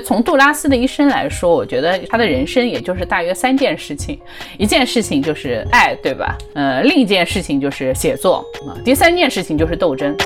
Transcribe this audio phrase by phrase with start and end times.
[0.00, 4.18] 从杜拉斯的一生来说，我觉得他的人生也就是大约三件事情，
[4.58, 6.36] 一件事情就是爱，对吧？
[6.54, 10.16] 呃，另一件事情就是写作啊，第三件事情就是斗争。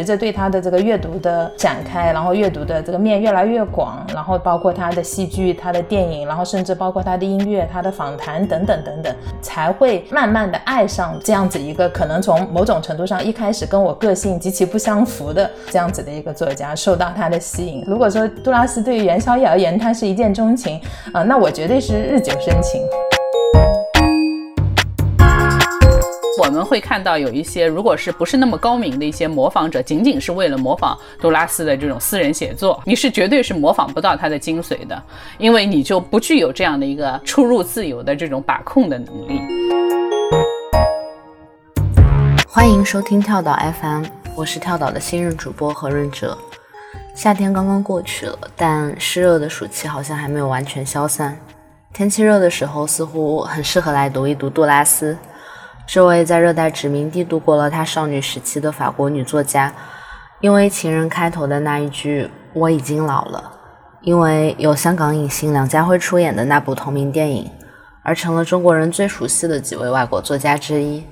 [0.00, 17.84] 随着对他的这个阅读的展开，然后阅读的这个面越来越广，然后包括他的戏剧、他的电影，然后甚至包括他的音乐、他的访谈等等等等，才会慢慢的爱上这样子一个可能从某种程度上一开始跟我个性极其不相符的这样子的一个作家，受到他的吸引。
[17.86, 20.80] 如果说杜拉斯对于袁小野而言，他是一见钟情
[21.12, 22.80] 啊，那我绝对是日久生情。
[26.40, 35.02] 我们会看到有一些，如果是不是那么高明的一些模仿者，仅仅是为了模仿杜拉斯的这种私人写作，你是绝对是模仿不到他的精髓的，
[35.36, 39.42] 因为你就不具有这样的一个出入自由的这种把控的能力。
[42.48, 46.38] 欢迎收听跳岛 FM，我是跳岛的新任主播何润哲。
[47.14, 51.38] 夏天刚刚过去了，但湿热的暑气好像还没有完全消散。
[51.92, 55.14] 天气热的时候，似乎很适合来读一读杜拉斯。
[55.92, 59.74] 这位在热带殖民地度过了她少女时期的法国女作家，
[60.38, 63.50] 因为《情人》开头的那一句“我已经老了”，
[64.02, 67.50] 因为有香港影星梁家辉出演的那部同名电影，
[68.04, 71.04] 而成了中国人最熟悉的几位外国作家之一。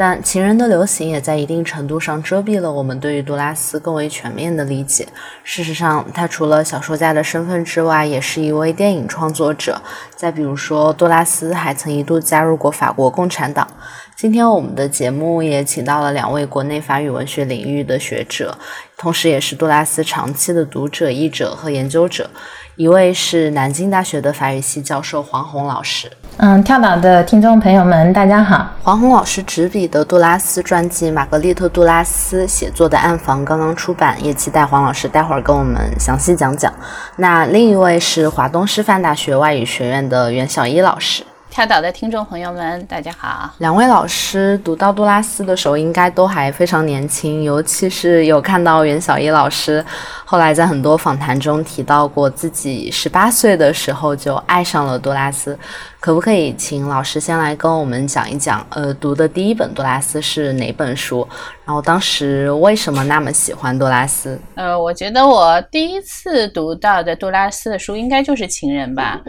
[0.00, 5.08] 但《情人》的流行也在一定程度上遮蔽了我们对于杜拉斯更为全面的理解。
[5.42, 9.82] 事实上，他除了小说家的身份之外，也是一位电影创作者。
[10.14, 13.66] 再比如说，杜拉斯还曾一度加入过法国共产党。
[14.14, 18.56] 今天我们的节目也请到了两位国内法语文学领域的学者，
[18.96, 22.30] 同时也是杜拉斯长期的读者、译者和研究者。
[22.78, 26.08] 一位是南京大学的法语系教授黄宏老师。
[26.36, 28.70] 嗯，跳岛的听众朋友们，大家好。
[28.84, 36.72] 黄宏老师执笔的杜拉斯传记《玛格丽特·杜拉斯写作的暗房》刚刚出版，也期待黄老师待会儿跟我们详细讲讲。
[37.16, 41.24] 那另一位是华东师范大学外语学院的袁小一老师。
[41.50, 43.50] 跳岛的听众朋友们，大家好！
[43.58, 49.84] 两位老师读到杜拉斯的时候，应该都还非常年轻，尤其是有看到袁小一老师
[50.24, 55.58] 后来在很多访谈中提到过，自己十八岁的时候就爱上了杜拉斯。
[56.00, 61.26] 可不可以请老师先来跟我们讲一讲，呃，读的第一本杜拉斯是哪本书？
[61.64, 64.40] 然后当时为什么那么喜欢杜拉斯？
[64.54, 69.20] 呃，我觉得我第一次读到的杜拉斯的书应该就是《情人》吧。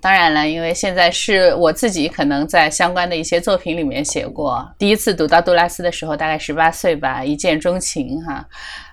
[0.00, 4.68] 当然了，因为现在是我自己可能在相关的一些作品里面写过。
[4.78, 8.44] 第一次读到杜拉斯的时候，大概十八岁吧，一见钟情哈。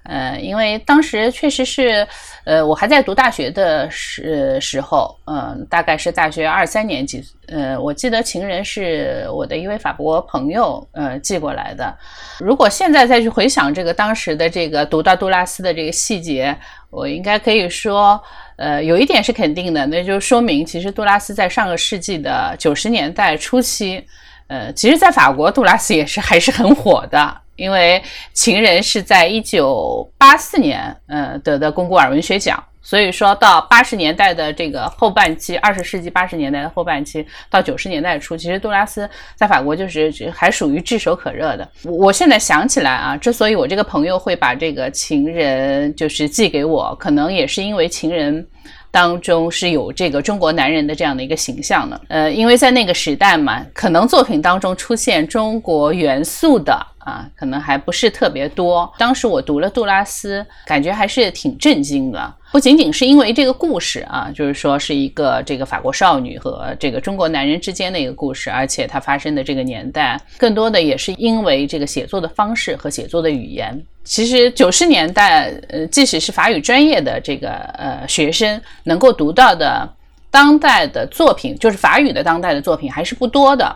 [0.03, 2.07] 呃，因为当时确实是，
[2.43, 7.23] 呃，我还在读大学的时时候，嗯，大概是大学二三年级。
[7.47, 11.95] 呃，我记得《情人》是我的一位法国朋友呃寄过来的。
[12.39, 16.55] 如果现在再去回想这个当时的这个读到杜拉斯的这个细节，
[16.89, 18.21] 我应该可以说。
[18.55, 24.05] 呃，有一点是肯定的，那就说明其实杜拉斯在上个世纪的九十年代初期，
[24.47, 28.01] 呃，其实，在法国杜拉斯也是还是很火的，因为
[28.33, 32.63] 《情人》是在一九八四年，呃，得的龚古尔文学奖。
[32.85, 41.65] 所以说到八十年代的这个后半期，二十世纪八十年代的后半期到九十年代初，其实杜拉斯在法国就是还属于炙手可热的。
[41.85, 48.45] 我现在想起来啊，之所以我这个朋友会把这个情人就是寄给我，可能也是因为情人。
[48.93, 58.91] 当中是有这个中国男人的这样的一个形象的，呃，因为在那个时代嘛，可能作品当中出现中国元素的啊，可能还不是特别多。
[58.97, 62.33] 当时我读了杜拉斯，感觉还是挺震惊的。
[62.51, 73.83] 不仅仅是因为这个故事啊，就是说是一个这个法国少女和这个中国男人之间的一个故事，而且它发生的这个年代，更多的也是因为这个写作的方式和写作的语言。
[74.03, 79.89] 其实九十年代，呃，即使是法语专业的这个呃学生能够读到的
[80.29, 83.75] 当代的作品，就是法语的当代的作品还是不多的。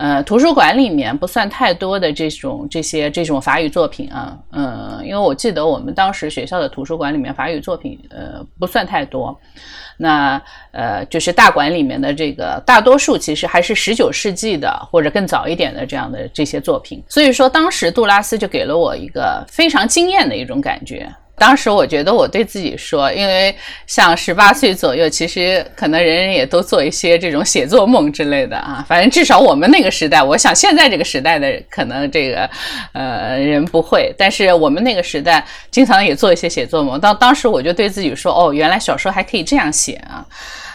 [0.00, 9.38] 呃，图书馆里面不算太多的这种这些这种法语作品啊，嗯，因为我记得我们当时学校的图书馆里面法语作品呃不算太多，
[9.98, 21.06] 那呃就是大馆里面的这个大多数其实还是十九世纪的或者更早一点的这样的这些作品，所以说当时杜拉斯就给了我一个非常惊艳的一种感觉。
[21.40, 23.56] 当时我觉得我对自己说，因为
[23.86, 28.84] 像十八岁左右，其实可能人人也都做一些这种写作梦之类的啊。
[28.86, 32.50] 反正至少我们那个时代，我想现在这个时代的可能这个
[32.92, 37.00] 呃人不会，但是我们那个时代经常也做一些写作梦。
[37.00, 40.22] 当当时我就对自己说，哦，原来小说还可以这样写啊，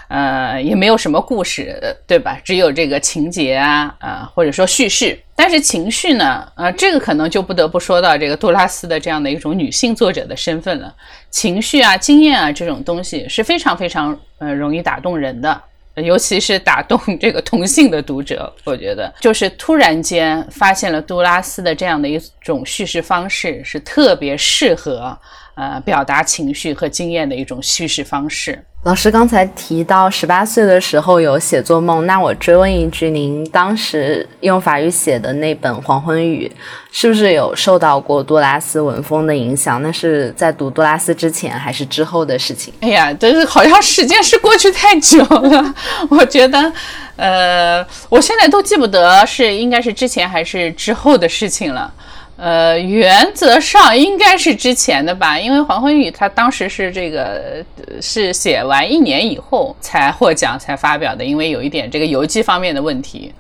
[0.08, 2.40] 呃，也没有什么故事，对吧？
[2.44, 5.20] 只有这个情节啊，啊，或者说叙事。
[5.36, 10.94] 但是情绪呢，呃，这个可能就不得不说到这个杜拉斯的这样的一种女性作者的身份了。
[11.30, 15.62] 情绪啊、经验啊这种东西是非常非常呃容易打动人的，
[15.96, 18.54] 尤其是打动这个同性的读者。
[18.64, 25.18] 我觉得，就是突然间发现了杜拉斯的这样的一种叙事方式是特别适合
[25.56, 28.64] 呃表达情绪和经验的一种叙事方式。
[28.84, 36.48] 老师刚才提到十八岁的时候有写作梦，那我追问一句，您当时用法语写的那本《黄昏雨》，
[36.92, 39.82] 是不是有受到过多拉斯文风的影响？
[39.82, 42.72] 那是在读多拉斯之前还是之后的事情？
[42.82, 45.74] 哎呀，但是好像时间是过去太久了，
[46.12, 46.72] 我觉得，
[47.16, 51.92] 呃，我现在都记不得是应该是之前还是之后的事情了。
[52.38, 57.64] 呃，原则上应该是之前的吧，因为《黄昏雨》他当时是这个
[58.02, 63.34] 是写完一年以后才获奖才发表的，因为有一点这个邮寄方面的问题，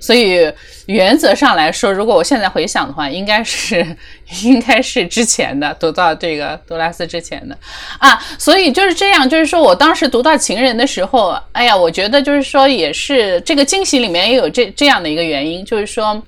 [0.00, 0.50] 所以
[0.86, 3.86] 原则上来说，如果我现在回想的话，应该是
[4.42, 7.54] 应该是之前的，读到这个多拉斯之前的
[7.98, 16.22] 啊，所以就是这样，就是说我当时读到《情人》的时候，哎呀，我觉得就是说也是这个惊喜里面也有这这样的一个原因，就是说。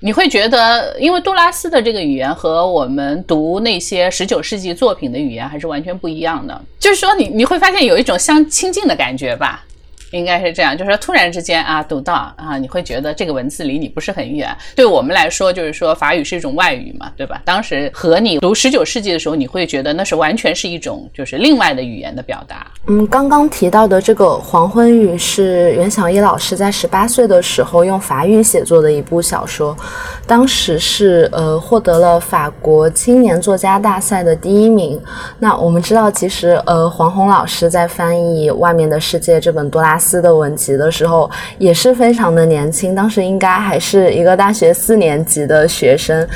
[0.00, 9.64] 你会觉得，因为杜拉斯的这个语言和我们读那些十九世纪作品的语言还是完全不一样的，就是说你你会发现有一种相亲近的感觉吧。
[10.12, 14.48] 应该是这样，就是说突然之间啊，读到啊，你会觉得这个文字离你不是很远。
[14.74, 17.42] 对我们来说，就是说法语是一种外语嘛，对吧？
[17.44, 22.66] 当时和你读十九世纪的时候，你会觉得那是完全是一种就是另外的语言的表达。
[22.86, 29.76] 嗯，刚刚提到的这个《黄昏语》是袁小一老师在十八岁的时候用法语写作的一部小说，
[30.24, 35.00] 当时是呃获得了法国青年作家大赛的第一名。
[35.40, 39.95] 那我们知道，其实呃黄宏老师在翻译《外面的世界》这本多拉。
[39.98, 46.26] 斯的文集的时候也是非常的年轻，当时应该还是一个大学四年级的学生，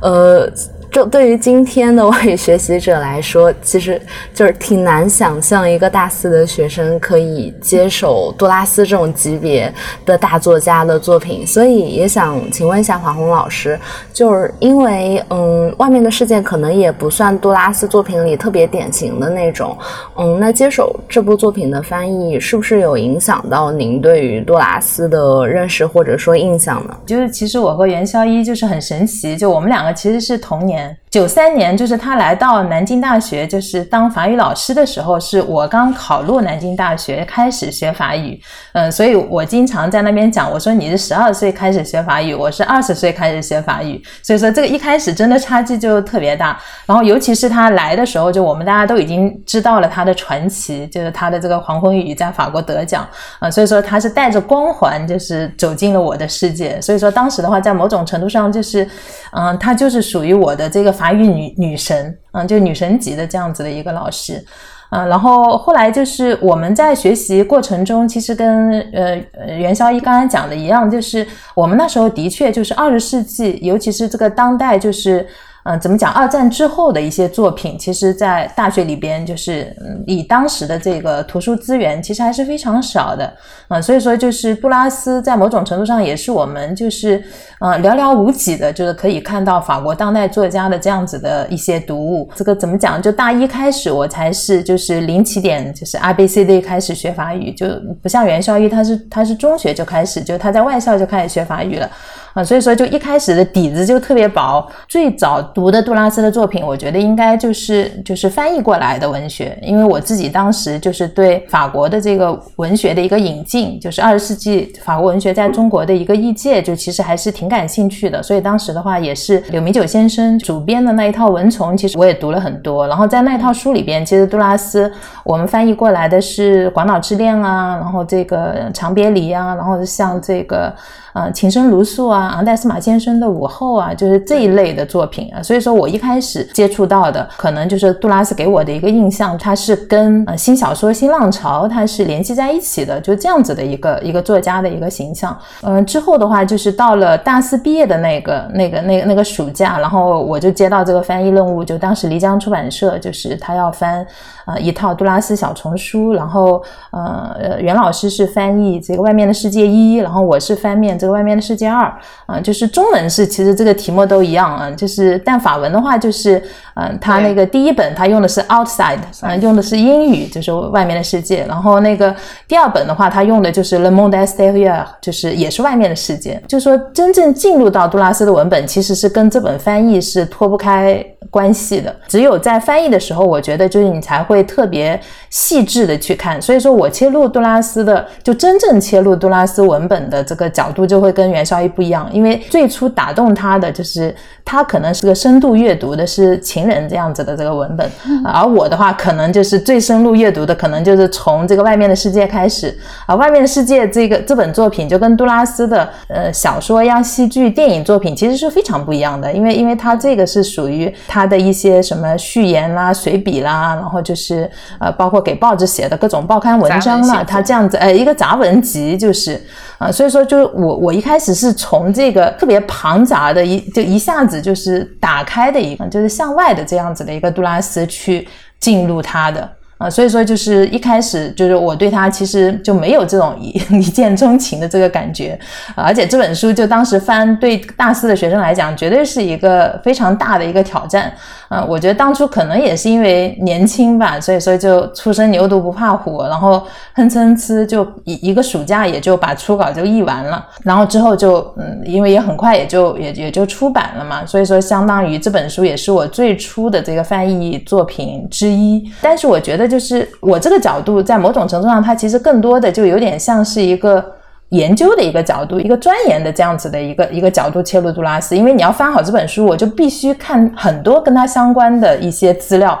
[0.00, 0.50] 呃。
[0.90, 4.00] 就对于今天的外语学习者来说，其实
[4.32, 9.72] 就是挺难想象一个大四的学生可以接手杜拉斯这种级别
[10.06, 11.46] 的大作家的作品。
[11.46, 13.78] 所以也想请问一下华红老师，
[14.14, 19.76] 就是因为嗯，外面的世界可能也不算杜拉斯作品里特别典型的那种，
[20.16, 26.96] 嗯，那接手这部作品的翻译是不是有影响到您对于杜拉斯的认识或者说印象呢？
[27.04, 30.77] 就是其实我和袁潇一就是很神奇，就我们两个其实是同年。
[30.78, 30.94] yeah.
[31.18, 38.40] 九三年，就是他来到南京大学，就是当法语老师的时候，是我刚考入南京大学，开始学法语。
[38.72, 46.56] 嗯，所以我经常在那边讲，我说你是十二岁开始学法语，我是二十岁开始学法语，所以说这个一开始真的差距就特别大。
[46.86, 53.04] 然后尤其是他来的时候，就我们大家都已经知道了他的传奇，就是他的这个《黄昏雨》在法国得奖
[53.40, 56.80] 啊，所以说他是带着光环，就是走进了我的世界。
[56.80, 58.88] 所以说当时的话，在某种程度上就是，
[59.32, 60.68] 嗯，他就是属于我的。
[60.68, 64.44] 这个法语女女神，嗯，就女神级的这样子的一个老师，
[64.90, 69.16] 嗯，然后后来就是我们在学习过程中，其实跟呃
[69.56, 75.26] 元宵一刚才讲的一样，就是我们那时候的确就是二十世纪，尤其是这个当代，就是。
[75.70, 76.10] 嗯，怎么讲？
[76.10, 79.76] 二战之后的一些作品，其实，在大学里边，就是
[80.06, 83.30] 以当时的这个图书资源，其实还是非常少的。
[83.68, 87.22] 啊，所以说，就是杜拉斯在某种程度上也是我们就是
[87.60, 92.30] 呃寥寥无几的，就是可以看到法国当代作家的这样子的一些读物。
[92.34, 93.02] 这个怎么讲？
[93.02, 97.66] 就大一开始，我才是就是零起点，就是 A B C D 开始学法语，就
[98.02, 101.90] 不像袁绍一，他是他是中学就开始，就他在外校就开始学法语了。
[102.34, 104.66] 啊，所以说就一开始的底子就特别薄。
[104.86, 118.22] 最早读的杜拉斯的作品，我觉得应该就是就是翻译过来的文学，因为我自己当时就是对法国的这个文学的一个引进，就是二十世纪法国文学在中国的一个译介，就其实还是挺感兴趣的。
[118.22, 122.86] 所以当时的话，也是柳明九先生主编的那一套文虫，其实我也读了很多。
[122.86, 124.90] 然后在那套书里边，其实杜拉斯
[125.24, 130.74] 我们翻译过来的是《广岛之恋》啊，然后这个《长别离》啊，然后像这个。
[131.12, 135.42] 啊，情深如诉啊，昂代斯马先生的午后啊，就是这一类的作品啊。
[135.42, 145.36] 所以说我一开始接触到的，可能就是杜拉斯给我的一个印象，它是跟呃新小说、新浪潮它是联系在一起的，就这样子的一个一个作家的一个形象。
[145.62, 154.06] 嗯，之后的话就是到了大四毕业的那个那个那个那个暑假，然后我就接到这个翻译任务，就当时漓江出版社就是他要翻。
[154.48, 161.84] 呃，一套杜拉斯小丛书，然后呃，袁老师是翻译这个《外面的世界一》，然后我是翻面这个《外面的世界二》，
[162.26, 166.42] 啊，就是中文是其实这个题目都一样啊，就是但法文的话就是，
[166.74, 171.44] 嗯，它那个第一本它用的是 outside，嗯，用的是英语，就是外面的世界。
[171.48, 172.14] 然后那个
[172.46, 176.40] 第二本的话，它用的就是 le monde extérieur，就是也是外面的世界。
[176.46, 181.94] 就是说真正进入到杜拉斯的文本，其实是跟这本翻译是脱不开关系的。
[182.06, 184.98] 只有在翻译的时候，我觉得就是你才会特别
[185.30, 186.40] 细致的去看。
[186.40, 194.14] 所以说我切入杜拉斯的，就真正切入杜拉斯文本的这个角度，就会跟袁绍一不一样，因为最初打动他的就是
[194.44, 197.88] 他可能是个深度阅读的是情人这样子的这个文本，
[198.24, 202.76] 而我的话可能就是最深入阅读的，可能就是从这个外面的世界开始。
[203.06, 203.14] 啊。
[203.14, 219.40] 外面的世界这个这本作品就跟杜拉斯的呃小说呀、戏剧、电影作品其实是非常不一样的，因为因为他这个是属于他的一些什么序言啦、随笔啦，然后就是呃包括给报纸写的各种报刊文章啦，他这样子呃一个杂文集就是
[219.78, 222.28] 啊，所以说就是我我一开始是从这个。
[222.38, 228.28] 特别庞杂的一就一下子就是打开的一个，就是向外的这样子的一个杜拉斯去
[228.60, 229.48] 进入他的。
[229.78, 235.38] 啊，所以说就是一开始就是我对他其实就没有这种一 一见钟情的这个感觉，
[235.76, 241.12] 而且这本书就当时翻对大四的学生来讲，绝对是一个非常大的一个挑战。
[241.48, 246.62] 啊，我觉得当初可能也是因为年轻吧，所以说就初生牛犊不怕虎，然后
[246.94, 258.82] 哼哧哧就一一个暑假也就把初稿就译完了，然后之后就嗯，因为也很快也就也也就出版了嘛，所以说相当于这本书也是我最初的这个翻译作品之一。
[259.00, 259.68] 但是我觉得。
[259.68, 264.02] 就是我这个角度，在某种程度上，它其实更多的就有点像是一个
[264.50, 268.36] 研究的一个角度，一个钻研的这样子的一个一个角度切入杜拉斯。
[268.36, 272.78] 因为你要翻好这本书，我就必须看很多跟他相关的一些资料。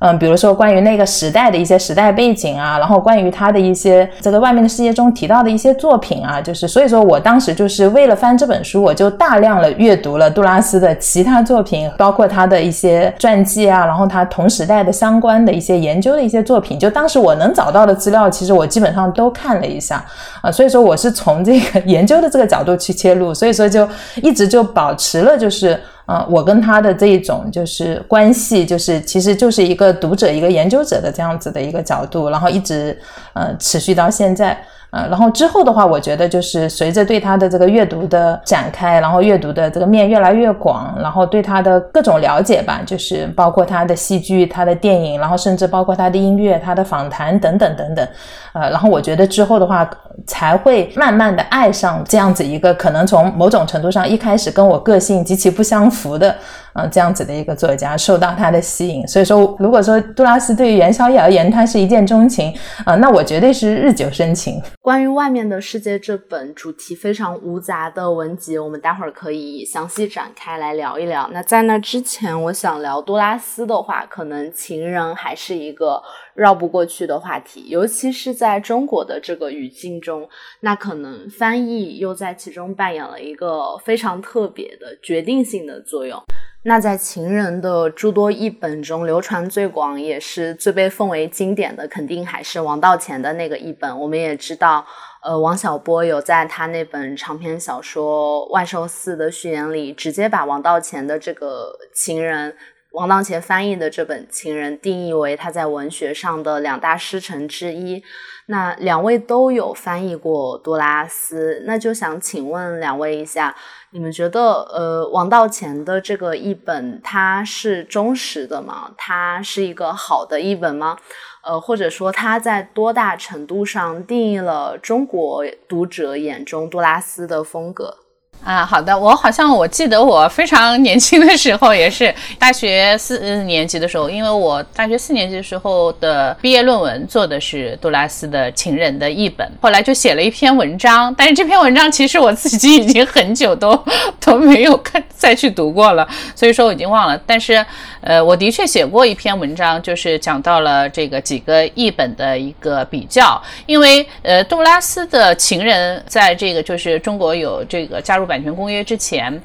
[0.00, 20.02] 嗯，比如说关于那个时代的一些时代背景啊，然后关于他的一些这个外面的世界中提到的一些作品啊，就是所以说我当时就是为了翻这本书，我就大量的阅读了杜拉斯的其他作品，包括他的一些传记啊，然后他同时代的相关的一些研究的一些作品，就当时我能找到的资料，其实我基本上都看了一下
[20.40, 23.86] 啊，所以说我是从这个研究的这个角度去切入，所以说就
[24.22, 25.78] 一直就保持了就是。
[26.10, 32.98] 呃，我跟他的这一种就是关系，就是其实就是一个读者、一个研究者的这样子的一个角度，然后一直
[33.34, 34.58] 呃持续到现在。
[34.92, 48.08] 呃，然后之后的话，我觉得就是随着对他的这个阅读的展开，然后阅读的这个面越来越广，然后对他的各种了解吧，就是包括他的戏剧、他的电影，然后甚至包括他的音乐、他的访谈等等等等。
[48.52, 49.88] 呃，然后我觉得之后的话，
[50.26, 56.38] 才会慢慢的爱上这样子一个可能从某种程度上一开始跟我个性极其不相符服的。
[56.72, 64.60] 啊，这样子的一个作家受到他的吸引，所以说，如果说杜拉斯对于元宵夜而言，他是一见钟情啊，那我绝对是日久生情。
[64.80, 71.28] 关于外面的世界这本主题非常无杂的文集，我们待会儿可以详细展开来聊一聊。
[71.32, 76.02] 那在那之前，我想聊杜拉斯的话，可能情人还是一个
[76.34, 80.28] 绕不过去的话题，尤其是在中国的这个语境中，
[80.60, 86.20] 那可能翻译又在其中扮演了一个非常特别的决定性的作用。
[86.62, 93.98] 那在情人的诸多译本中，流传最广也是最被奉为经典的，肯定还是王道乾的那个译本。
[93.98, 94.84] 我们也知道，
[95.22, 102.54] 呃，王小波有在他那本长篇小说《万寿寺》的序言里，直接把王道乾的这个情人，
[102.92, 108.02] 王道乾翻译的这本情人，定义为他在文学上的两大师承之一。
[108.46, 113.56] 那两位都有翻译过多拉斯，那就想请问两位一下，
[113.92, 114.40] 你们觉得
[114.72, 118.92] 呃王道乾的这个译本它是忠实的吗？
[118.96, 120.96] 它是一个好的译本吗？
[121.42, 127.96] 呃，或者说它在多大程度上定义了中国读者眼中杜拉斯的风格？
[128.42, 143.78] 啊，好的，我好像我记得我非常年轻的时候，也是大学四年级的时候，因为我大学四年级的时候的毕业论文做的是杜拉斯的《情人》的译本，后来就写了一篇文章，但是这篇文章其实我自己已经很久都
[144.18, 147.20] 都没有看再去读过了，所以说我已经忘了。
[147.26, 147.64] 但是，
[148.00, 158.29] 呃，我的确写过一篇文章，就是讲到了这个几个译本的一个比较，因为呃，杜拉斯的《情人》在这个就是中国有这个加入。
[158.30, 159.42] 版权公约之前，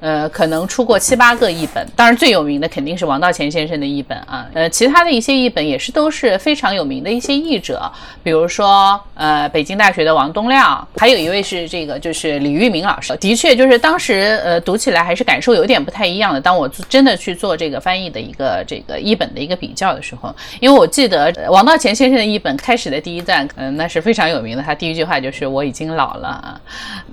[0.00, 1.86] 呃，可能出过七八个译本。
[1.96, 7.90] 当然最有名的肯定是王道乾先生的译本啊，呃，其他的一些译本也是都是非常有名的一些译者，
[8.22, 13.16] 比如说呃，北京大学的王东亮，还有一位是这个就是李玉明老师。
[13.16, 16.40] 的确，就是当时呃读起来还是感受有点不太一样的。
[16.40, 24.62] 当我真的去做这个翻译的一个这个译本的一个比较的时候，因为我记得王道乾先生的译本开始的第一段，嗯，那是非常有名的。
[24.62, 26.60] 他第一句话就是“我已经老了”，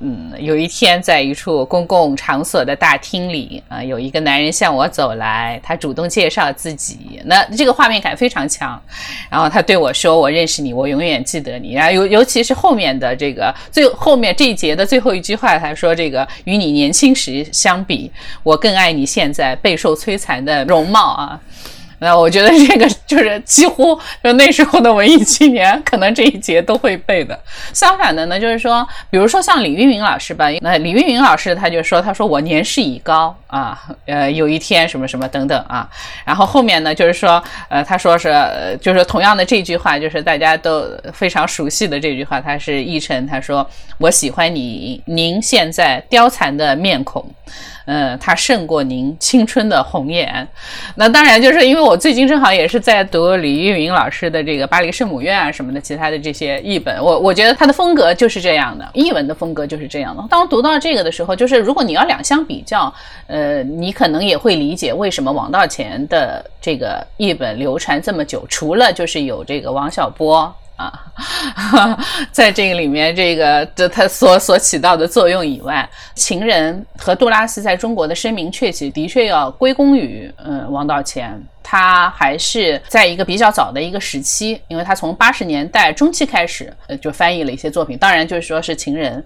[0.01, 8.82] 嗯，有一天在一处公共场所的大厅里啊，有一个男人向我走来，他主动介绍自己，那这个画面感非常强。
[9.29, 18.12] 然后他对我说：“我认识你，我永远记得你。”然后尤尤其是后面的这个最后面这一节的最后一句话，他说：“这个与你年轻时相比，
[18.44, 21.39] 我更爱你现在备受摧残的容貌啊。”
[22.00, 27.40] 那我觉得这个就是几乎就那时候的文艺青年，可能这一节都会背的。
[27.74, 35.90] 相反的呢，就是说，比如说像李云云老师吧，那李云云老师他就说，他说我年事已高啊，呃，有一天什么什么等等啊。
[36.25, 47.25] 然后后面呢，就是说，呃，他说是，就是同样的这句话，就是大家都非常熟悉的这句话，他是译成他说我喜欢你，您现在貂蝉的面孔。
[47.86, 50.48] 嗯，它胜过您青春的红颜。
[50.96, 60.24] 那当然，就是因为我最近正好也是在读李玉明老师的这个《巴黎圣母院》啊什么的，其他的这些译本，我我觉得他的风格就是这样的，译文的风格就是这样的。
[60.30, 62.94] 当读到这个的时候，就是如果你要两相比较，
[63.27, 70.54] 呃，你可能也会理解为什么王道乾的这个译本流传这么久，除了就是有这个王小波。
[70.75, 71.08] 啊，
[72.32, 81.41] 在这个里面，这个的他所所起到的作用以外，情人和杜拉斯在中国的声名鹊起，的确要归功于嗯王道乾。
[81.67, 87.98] 他还是在一个比较早的一个时期，因为他从八十年代中期开始，呃，就翻译了一些作品。
[87.98, 89.24] 当然，就是说是情人。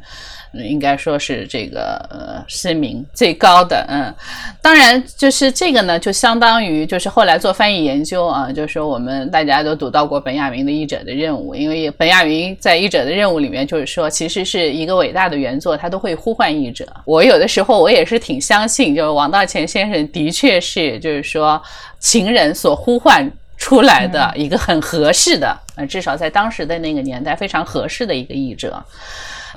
[0.53, 4.13] 应该说是这个呃声名最高的，嗯，
[4.61, 16.85] 当然就是这个呢，就相当于就是后来做翻译研究啊，就是说我们大家都读到过本雅明的译者的任务，因为本雅明在译者的任务里面，就是说其实是一个伟大的原作，他都会呼唤译者。
[17.05, 21.61] 我有的时候我也是挺相信，就是王道乾先生的确是就是说
[21.99, 28.83] 情人所呼唤出来的一个很合适的，呃，至少在当时的那个年代非常合适的一个译者。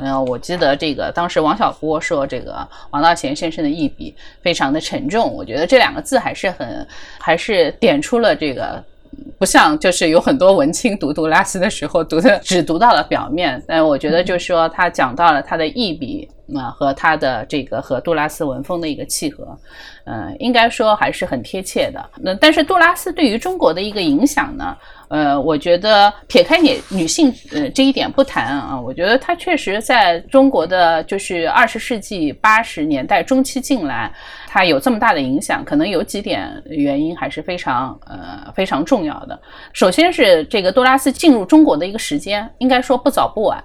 [0.00, 5.32] 嗯，我记得这个当时王小波说，这个王道贤先生的译笔非常的沉重。
[5.32, 6.86] 我觉得这两个字还是很，
[7.18, 8.82] 还是点出了这个，
[9.38, 13.62] 不像就是有很多文青读杜拉斯的时候读的只读到了表面。
[13.66, 19.56] 但我觉得就是说他讲到了他的译笔啊和他的这个和杜拉斯文风的一个契合，
[20.04, 22.02] 嗯，应该说还是很贴切的。
[22.20, 24.76] 那但是杜拉斯对于中国的一个影响呢？
[25.12, 34.10] 呃，我觉得撇开女女性呃这一点不谈啊，我觉得它确实在中国的就是二十世纪八十年代中期进来，
[34.48, 39.38] 它有这么大的影响，可能有几点原因还是非常呃非常重要的。
[39.74, 43.62] 首先是这个多拉斯进入中国的一个时间，应该说不早不晚。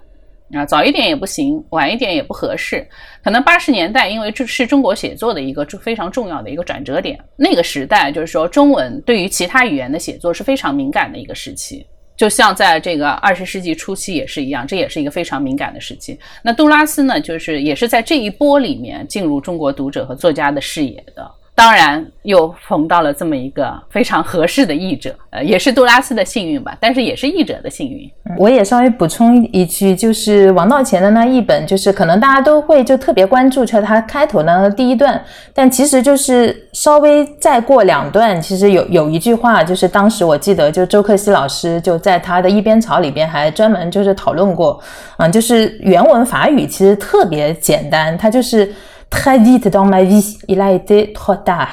[0.54, 2.88] 啊，早一点也不行，晚一点也不合适。
[3.22, 7.20] 可能八十年代，因为这是中国写作的一个非常重要的一个转折点。
[7.36, 11.86] 那个时代，就是说中文对于其他语言的写作是非常敏感的一个时期。
[12.16, 16.18] 就像在这个二十世纪初期也是一样，这也是一个非常敏感的时期。
[16.42, 21.30] 那杜拉斯呢，就是也是在这一波里面进入中国读者和作家的视野的。
[21.58, 28.08] 当然，又逢到了这么一个非常合适的译者， 呃，也是杜拉斯的幸运吧，但是也是译者的幸运。
[28.38, 35.20] 我也稍微补充一句，就是王道乾的那一本，就是可能大家都会就特别关注，就他开头的第一段，
[35.52, 44.80] 但其实就是稍微再过两段，其实有有一句话，就是当时我记得，就周克希老师就在他的一边草里边还专门就是讨论过，
[45.18, 48.72] 嗯，就是原文法语其实特别简单，它就是。
[49.10, 51.68] 太 vite dans ma vie, il a été trop tard。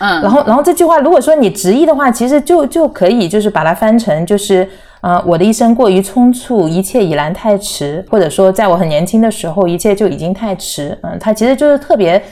[0.00, 4.68] 嗯，然后，然后这句话如果说你直译的话，其实就就可以就是把它翻成就是，
[5.00, 10.96] 呃，我的一生过于匆促，一切已然太迟，或者说在我很年轻的时候，一切就已经太迟。
[11.02, 12.22] 嗯，它其实就是特别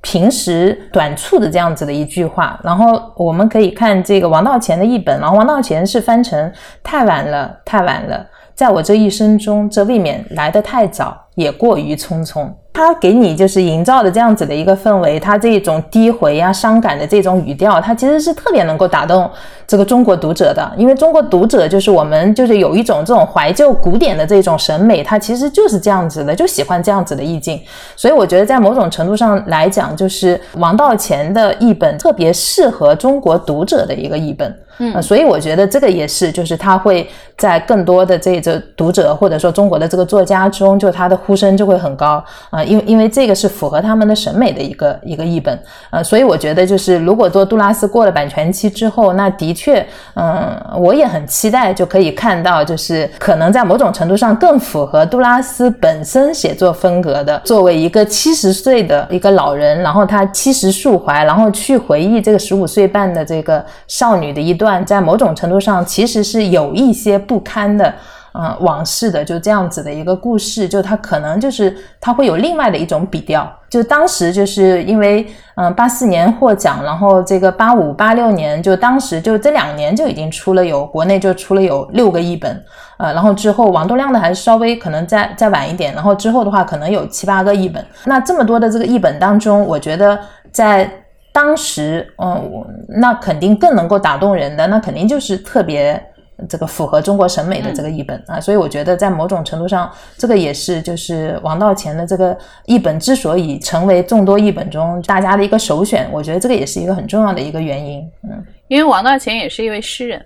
[0.00, 2.58] 平时短促的这样子的一句话。
[2.64, 6.50] 然后我们可以看这个王道乾的译本，然后王道乾是翻成
[6.82, 12.48] 太晚了，太晚了，在我这一生中，这未免来得太早，也过于匆匆。
[12.80, 19.30] 他给你就是营造的这样子的一个氛围，他这种低回啊、伤感的这种语调，他其实是特别能够打动
[19.66, 20.70] 这个中国读者的。
[20.76, 27.60] 因为中国读者就是我们就是有一种这种怀旧古典的这种审美，他其实就是这样子的，就喜欢这样子的意境。
[27.94, 34.54] 所以我觉得在某种程度上来讲，就是王道乾的译本特别适合中国读者的一个译本。
[34.82, 42.64] 嗯，所以我觉得这个也是，就是他会在更多的这个读者或者说中国的这个作家中，就他的呼声就会很高啊。
[42.70, 45.58] 因为因为这个是符合他们的审美的一个一个译本，
[45.90, 67.92] 呃，所以我觉得就是如果说杜拉斯过了版权期之后，那的确，嗯，我也很期待就可以看到，就是可能在某种程度上更符合杜拉斯本身写作风格的，作为一个七十岁的一个老人，然后他七十束怀，然后去回忆这个十五岁半的这个少女的一段，在某种程度上其实是有一些不堪的。
[68.32, 73.50] 嗯，往事的就这样子的一个故事，就它可能就是它会有另外的一种笔调。
[73.68, 82.64] 就当时就是因为嗯八四年获奖，然后这个八五八六年就当时就这两年就已经出了有国内就出了有六个译本，
[82.98, 87.84] 呃，然后之后王东亮的还是稍微可能再再晚一点，然后之后的话可能有七八个译本。
[88.04, 90.18] 那这么多的这个译本当中，我觉得
[90.50, 90.88] 在
[91.32, 96.00] 当时，嗯，那肯定更能够打动人的，那肯定就是特别。
[96.48, 108.02] 这个符合中国审美的这个译本啊，所以我觉得在某种程度上，这个也是就是王道乾的这个译本之所以成为众多译本中大家的一个首选，我觉得这个也是一个很重要的一个原因。
[108.24, 110.24] 嗯，因为王道乾也是一位诗人，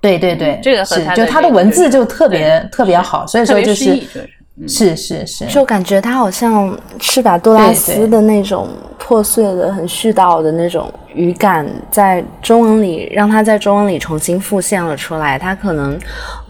[0.00, 4.02] 对对对，这个是就他的文字就特别特别好，所以说就是。
[4.68, 15.38] 是是是，就感觉他好像是把杜拉斯的那种破碎的、很絮叨的那种语感，在中文里让他在中文里重新复现了出来。
[15.38, 15.98] 他可能。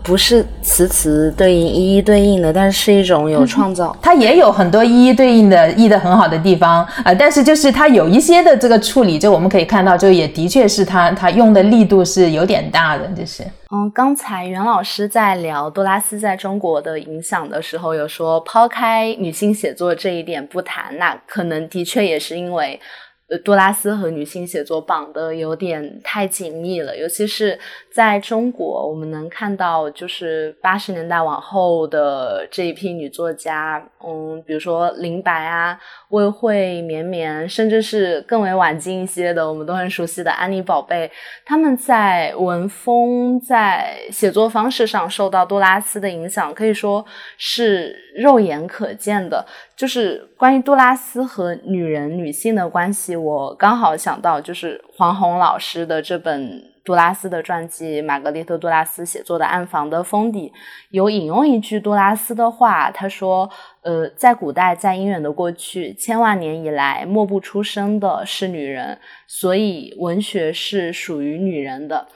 [0.07, 3.97] 不是词词对应、一一对应的，但是是一种有创造。
[4.03, 13.43] 它也有很多一一对应的、译的很好的地方啊，但是就是他有一些的这个处理，就我们可以看到，就也的确是他他用的力度是有点大的，就是。
[13.77, 22.81] 嗯，刚才袁老师在聊多拉斯在中国的影响的时候，有说抛开女性写作这一点不谈，那可能的确也是因为。
[23.29, 27.59] 呃，多拉斯和女性写作绑的有点太紧密了，尤其是
[27.91, 41.11] 在中国，我们能看到，就是八十年代往后的这一批女作家，嗯，比如说林白啊、魏慧、绵绵，甚至是更为晚近一些的，我们都很熟悉的安妮宝贝，
[41.47, 47.03] 他们在文风、在写作方式上受到多拉斯的影响，可以说
[47.39, 49.47] 是肉眼可见的。
[49.77, 60.53] 就是关于杜拉斯和女人、女性的关系，我刚好想到，就是黄宏老师的这本杜拉斯的传记《玛格丽特·杜拉斯写作的暗房》的封底
[60.91, 63.51] 有引用一句杜拉斯的话，他说
[63.83, 72.07] ：“呃，在古代，在遥远的过去，千万年以来，默不出声的是女人，所以文学是属于女人的。”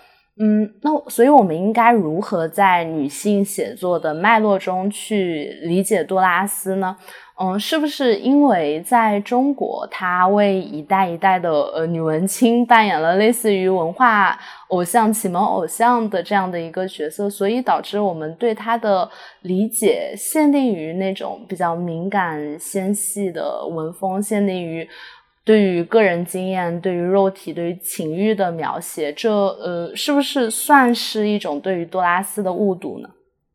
[0.41, 6.97] 嗯，那所以我们应该如何在女性写作的脉络中去理解杜拉斯呢？
[7.41, 14.37] 嗯，是不是因为在中国，她为一代一代的呃女文青扮演了类似于文化
[14.71, 19.09] 偶像、启蒙偶像的这样的一个角色，所以导致我们对她的
[19.43, 24.89] 理解限定于那种比较敏感纤细的文风，限定于
[25.45, 33.09] 对于个人经验、对于肉体、对于情欲的描写，这呃是不是算是一种对于多拉斯的误读呢？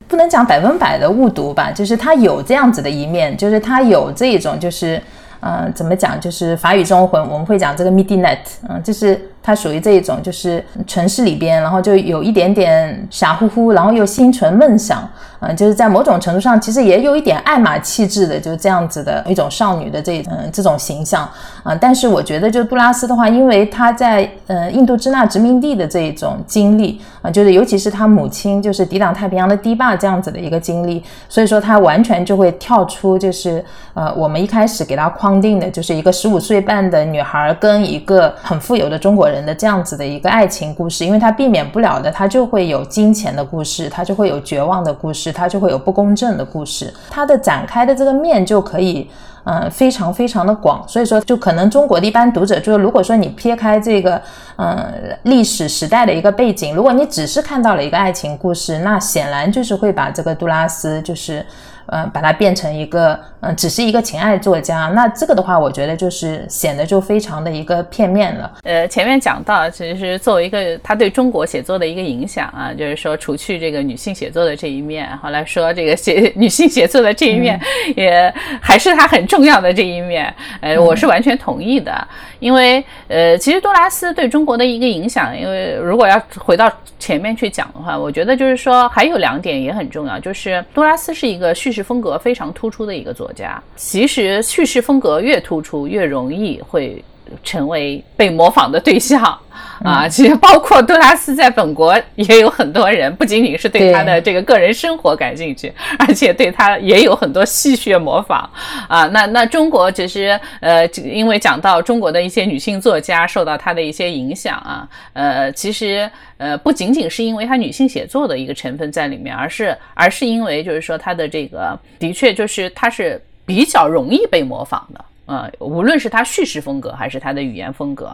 [0.08, 5.02] 不能讲百分百的误读吧，就是他有这样子的一面，就是他有这种，就是，
[5.39, 8.39] 呃，怎么讲，就是法语中我我们会讲这个 midnight，
[8.70, 9.30] 嗯，就是。
[9.43, 15.06] 她属于这一种，就是城市里边，然后就有一点点傻乎乎，然后又心存梦想，
[15.41, 21.29] 嗯，就是在某种程度上，其实也有一点爱马气质的，就是这样子的一种少女的这嗯这种形象
[21.62, 21.75] 啊。
[21.75, 33.62] 但是我觉得，就杜拉斯的话，因为她在呃印度支那殖民地的这一种经历啊，就是尤其是她母亲就是抵挡太平洋的堤坝这样子的一个经历，所以说她完全就会跳出，就是
[33.93, 39.33] 呃我们一开始给她框定的，就是一个十五岁半的女孩跟一个很富有的中国人。
[39.34, 49.10] 人的这样子的一个爱情故事，因为他避免不了的，他就会有金钱的故事，他就会有绝望的故事，他就会有不公正的故事，他的展开的这个面就可以，
[49.46, 50.88] 嗯，非常非常的广。
[50.88, 54.22] 所以说，就可能中国的一般读者，就是如果说你撇开这个，
[54.58, 54.93] 嗯，
[55.24, 61.46] 历史时代的一个背景，如果你只是看到了一个爱情故事，那显然就是会把这个杜拉斯就是。
[61.88, 68.52] 嗯，把它变成一个，嗯，只是一个情爱作家，那这个的话，我觉得就是显得就非常的一个片面了。
[68.63, 77.60] 呃，前面讲到，其实作为一个他对中国写作的一个影响啊，就是说除去这个女性写作的这一面，后来说这个写 女性写作的这一面，
[77.98, 80.34] 也还是他很重要的这一面。
[80.62, 82.08] 呃，我是完全同意的，
[82.39, 93.62] 因为呃，其实多拉斯对中国的一个影响，因为如果要回到前面去讲的话，我觉得就是说还有两点也很重要，就是多拉斯是一个叙事风格非常突出的一个作家。
[93.75, 97.03] 其实叙事风格越突出，越容易会
[97.43, 99.38] 成为被模仿的对象。
[99.84, 108.50] 啊，其实包括杜拉斯在本国也有很多人，不仅仅是对他的这个个人生活感兴趣， 而且对他也有很多戏谑模仿。
[108.88, 125.04] 啊，那那中国其实呃，因为讲到中国的一些女性作家受到他的一些影响啊，呃，其实呃不仅仅是因为他女性写作的一个成分在里面，而是而是因为就是说他的这个的确就是他是比较容易被模仿的。
[125.25, 128.13] 呃，无论是他叙事风格还是他的语言风格，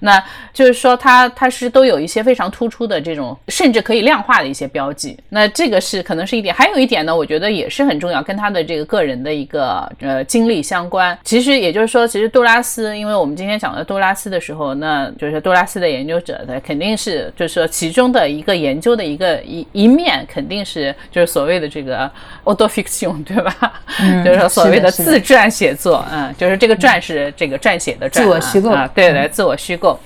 [0.00, 5.18] 那就是说他他是都有一些非常突出的这种，甚至可以量化的一些标记。
[5.30, 11.18] 那这个是可能是一点，还有一点呢，我觉得也是很重要，跟他的这个个人的一个呃经历相关。
[11.24, 22.10] 其实也就是说，其实杜拉斯，因为我们今天讲的杜拉斯的时候，那就是杜拉斯的研究者的肯定是就是说其中的一个研究的一个一一面，肯定是就是所谓的这个
[22.44, 23.80] autofiction，对吧？
[24.22, 26.49] 就是说所谓的自传写作，嗯，就是。
[26.50, 29.96] 就是这个传是这个撰写的自我虚构啊，对对，自我虚构。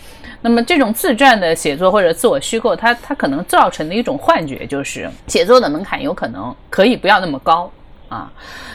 [0.42, 7.70] 那么这种自传的写作或者自我虚构，它它可能造成的一种幻觉就是，写作的门槛有可能可以不要那么高
[8.14, 8.33] 啊，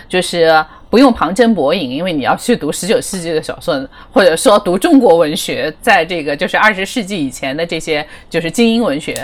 [0.07, 0.65] 就是。
[0.89, 9.15] 不用旁征博引，因为你要去读十九世纪的小说，或者说读中国文学，在这个就是二十世纪以前的这些就是精英文学，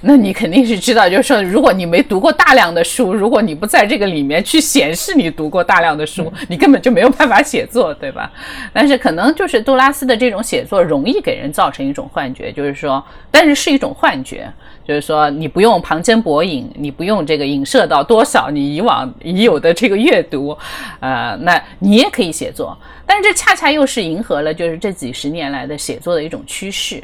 [0.00, 8.28] 那你肯定是知道，就是说，如果你没读过大量的书，如果你不在这个里面去显示你读过大量的书，你根本就没有办法写作，对吧？
[8.72, 14.52] 但是可能就是杜拉斯的这种写作容易给人造成一种幻觉，就是说，但是是一种幻觉。
[14.86, 20.56] 就是说，你不用旁征博引，你不用这个影射到多少你以往已有的这个阅读，
[21.00, 22.76] 呃，那你也可以写作。
[23.06, 27.02] 但是这恰恰又是迎合了就是这几十年来的写作的一种趋势。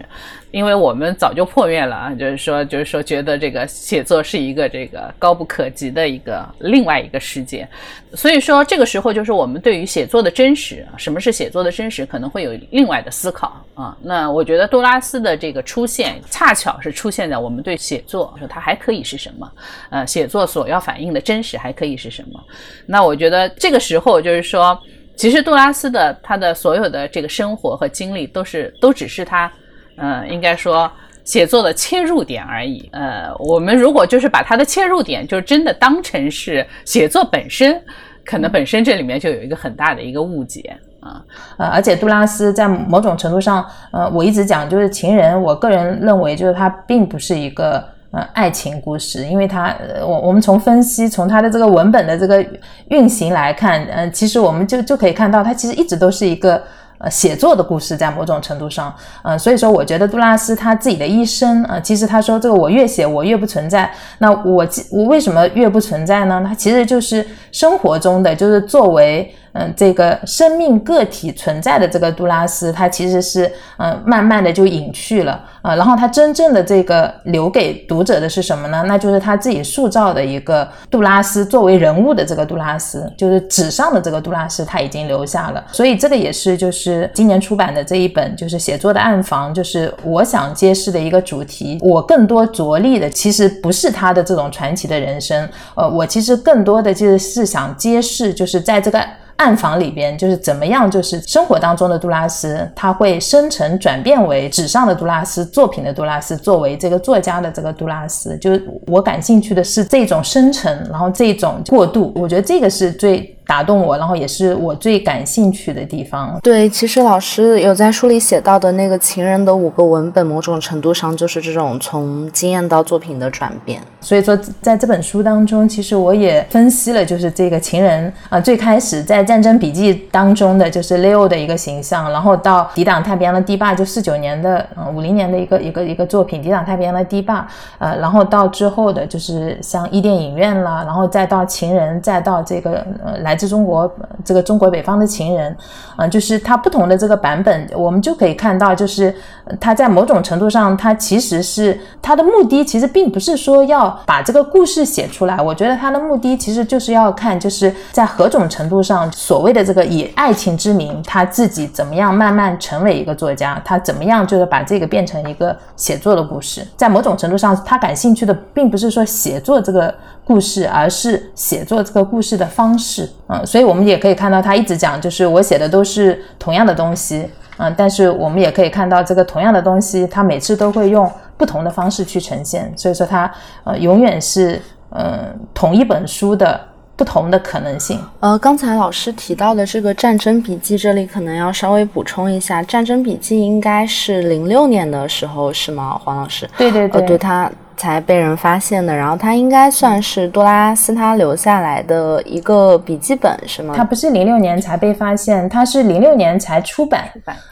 [0.50, 7.68] 因为我们早就破灭了啊，就是说，就是说，觉得这个写作是一个这个高不可及的一个另外一个世界，
[8.14, 13.94] 所以说这个时候就是我们对于写作的真实，什么是写作的真实，可能会有另外的思考啊。
[14.02, 19.52] 那我觉得杜拉斯的这个出现，恰巧是出现在我们对写作说它还可以是什么，
[19.90, 22.42] 呃，写作所要反映的真实还可以是什么。
[22.87, 24.80] 那我觉得这个时候就是说，
[25.14, 29.52] 其实杜拉斯的他的所有的这个生活和经历，都是都只是他。
[30.00, 30.90] 嗯，应该说
[31.24, 32.88] 写作的切入点而已。
[32.92, 37.78] 呃，我们如果就是把它的切入点，就真的当成是写作本身，
[38.24, 41.22] 可能本身这里面就有一个很大的一个误解啊。
[41.58, 52.42] 呃，而且杜拉斯在某种程度上，呃，我一直讲就是情人，我个人认为就是它并不是一个呃爱情故事，因为它，我我们从分析从它的这个文本的这个
[52.88, 56.62] 运行来看，嗯，其实我们就就可以看到，它其实一直都是一个。
[56.98, 66.44] 呃，写作的故事在某种程度上，嗯，所以说我觉得杜拉斯他自己的一生呃，其实他说这个我越写我越不存在，那我我为什么越不存在呢？
[66.46, 69.34] 他其实就是生活中的，就是作为。
[69.52, 75.74] 嗯，这个生命个体存在的这个杜拉斯，他其实是嗯，慢慢的就隐去了啊。
[75.74, 78.84] 然后他真正的这个留给读者的是什么呢？
[78.87, 85.64] 那就是他自己塑造的一个杜拉斯作为人物的这个杜拉斯，就是纸上的这个杜拉斯，他已经留下了。
[85.72, 91.78] 所以这个也是就是今年出版的这一本就是写作的暗房，就是我想揭示的一个主题。
[91.80, 99.00] 我更多着力的其实不是他的这种传奇的人生，呃，我其实更多的就是是想揭示，就是在这个。
[99.38, 113.35] 暗房里边就是怎么样，就是生活当中的杜拉斯，他会生成转变为纸上的杜拉斯，作品的杜拉斯，作为这个作家的这个杜拉斯，就是我感兴趣的是这种生成，然后这种过渡，我觉得这个是最。
[113.48, 116.38] 打动我，然后也是我最感兴趣的地方。
[116.42, 123.80] 对，其实老师有在书里写到的那个情人的五个文本，某种程度上就是这种从经验到作品的转变。
[124.02, 143.38] 所以说，在这本书当中，其实我也分析了，就是这个情人啊，最开始在战争笔记当中的就是 Leo 的一个形象，然后到抵挡太平洋的堤坝，就四九年的嗯五零年的一个一个一个作品，抵挡太平洋的堤坝，呃，然后到之后的就是像伊甸影院啦，然后再到情人，再到这个呃来。
[143.38, 143.90] 是中国
[144.24, 145.57] 这个中国北方的情人，
[145.96, 149.14] 嗯，就是它不同的这个版本，我们就可以看到，就是
[149.61, 155.40] 它在某种程度上，它其实是它的目的，其实并不是说要把这个故事写出来。
[155.40, 166.66] 我觉得它的目的其实就是要看，就是在何种程度上，所谓的这个以爱情之名，他自己怎么样慢慢成为一个作家，他怎么样就是把这个变成一个写作的故事。
[166.77, 169.94] 在某种程度上，他感兴趣的并不是说写作这个。
[170.28, 183.32] 故事，而是写作这个故事的方式，嗯，所以我们也可以看到他一直讲，就是我写的都是同样的东西，嗯，但是我们也可以看到这个同样的东西，他每次都会用不同的方式去呈现，所以说他
[183.64, 184.60] 呃永远是
[184.90, 186.60] 嗯同一本书的
[186.94, 187.98] 不同的可能性。
[188.20, 196.46] 呃，刚才老师提到的这个《战争笔记》，这里可能要稍微补充一下，《战争笔记》应该是零六年的时候是吗，黄老师？
[196.58, 197.50] 对对对，对他。
[197.78, 203.72] 才被人发现的，然后它应该算是杜拉斯他留下来的一个笔记本，是吗？
[203.74, 207.04] 它不是零六年才被发现，它是零六年才出版。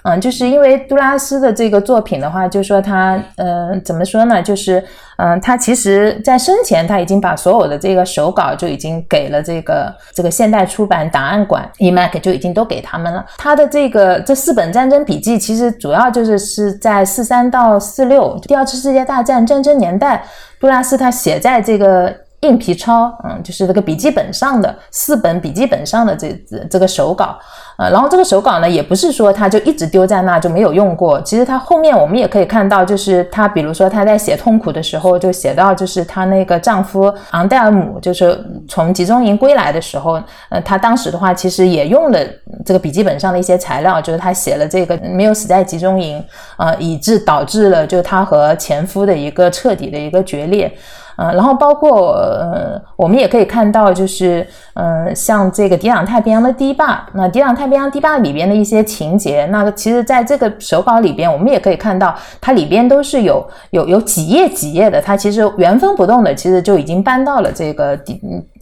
[0.03, 4.43] 嗯，就是因为杜拉斯的这个作品的话，就说他，呃，怎么说呢？
[4.43, 4.85] 就是，
[5.17, 13.25] 嗯，他其实在生前他已经把所有的这个手稿就已经给了这个这个现代出版档案馆，EMAC 就已经都给他们了。
[13.39, 20.23] 他的这个这四本战争笔记，其实主要就是是在四三到四六，第二次世界大战战争年代。
[20.59, 22.11] 杜拉斯他写在这个
[22.47, 26.33] 硬皮抄，嗯，就是这个笔记本上的四本笔记本上的这
[26.71, 27.37] 这个手稿。
[27.79, 31.21] 呃，然后这个手稿呢，也不是说他就一直丢在那就没有用过。
[31.21, 42.19] 其实他后面我们也可以看到，就是他比如说他在写痛苦的时候，就写到就是他那个丈夫昂戴尔姆就是从集中营归来的时候，呃，他当时的话其实也用了
[42.65, 46.25] 这个笔记本上的一些材料，就是他写了这个没有死在集中营，
[46.57, 50.73] 呃，以致导致了就他和前夫的一个彻底的一个决裂。
[51.17, 68.21] 呃，然后包括呃，我们也可以看到，就是嗯，像这个《抵挡太平洋的堤坝》，那《抵挡太平洋堤坝》里边的一些情节，那其实在这个手稿里边，我们也可以看到，它里边都是有有有几页几页的，它其实原封不动的，其实就已经搬到了这个堤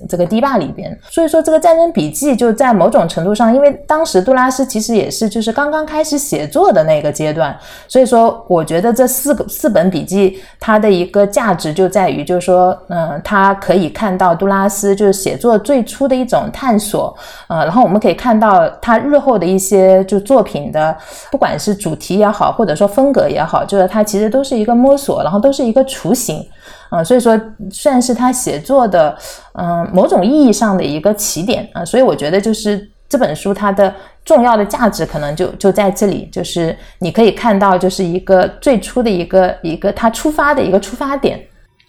[0.09, 0.97] 这个堤坝里边。
[1.11, 12.45] 所以说，这个战争笔记就在某种程度上，因为当时杜拉斯其实也是就是刚刚开始写作的那个阶段，所以说我觉得这四个四本笔记它的一个价值就在于就是。
[12.45, 17.17] 说，嗯，他可以看到杜拉斯就是写作最初的一种探索，
[17.49, 20.95] 呃，然后我们可以看到他日后的一些就作品的，
[21.31, 26.47] 不管是主题也好，或者说风格也好，就是他其实都是一个摸索，然后都是一个雏形，
[26.95, 29.17] 啊，所以说算是他写作的，
[29.55, 33.93] 嗯，某种意义上的一个起点啊，所以我觉得就是这本书它的
[34.25, 41.41] 重要的价值可能就就在这里，就是你可以看到就是一个最初的一个一个他出发的一个出发点。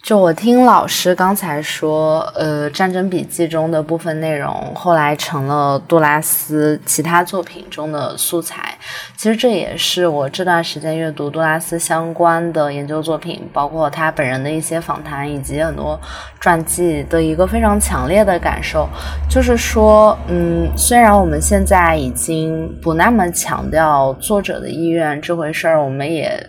[0.06, 8.78] 就我听老师刚才说，呃，《战争笔记》中的部分内容后来成了杜拉斯其他作品中的素材。
[9.16, 16.00] 其实这也是我这段时间阅读杜拉斯相关的研究作品，包括他本人的一些访谈以及很多
[16.38, 18.88] 传记的一个非常强烈的感受。
[19.28, 26.48] 就是说，嗯，虽然我们现在已经不那么强调作者的意愿这回事儿，我们也。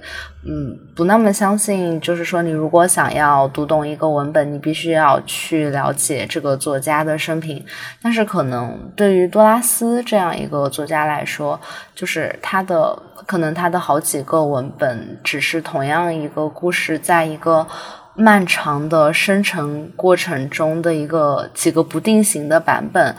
[0.50, 7.62] 嗯，不那么相信，就是说，你如果想要读懂一个文本，你必须要去了解这个作家的生平。
[8.02, 11.60] 但是，可能对于多拉斯这样一个作家来说，
[11.94, 17.68] 就是他的可能他的好几个文本，只是同样一个故事，在一个
[18.14, 23.14] 漫长的生成过程中的一个几个不定型的版本。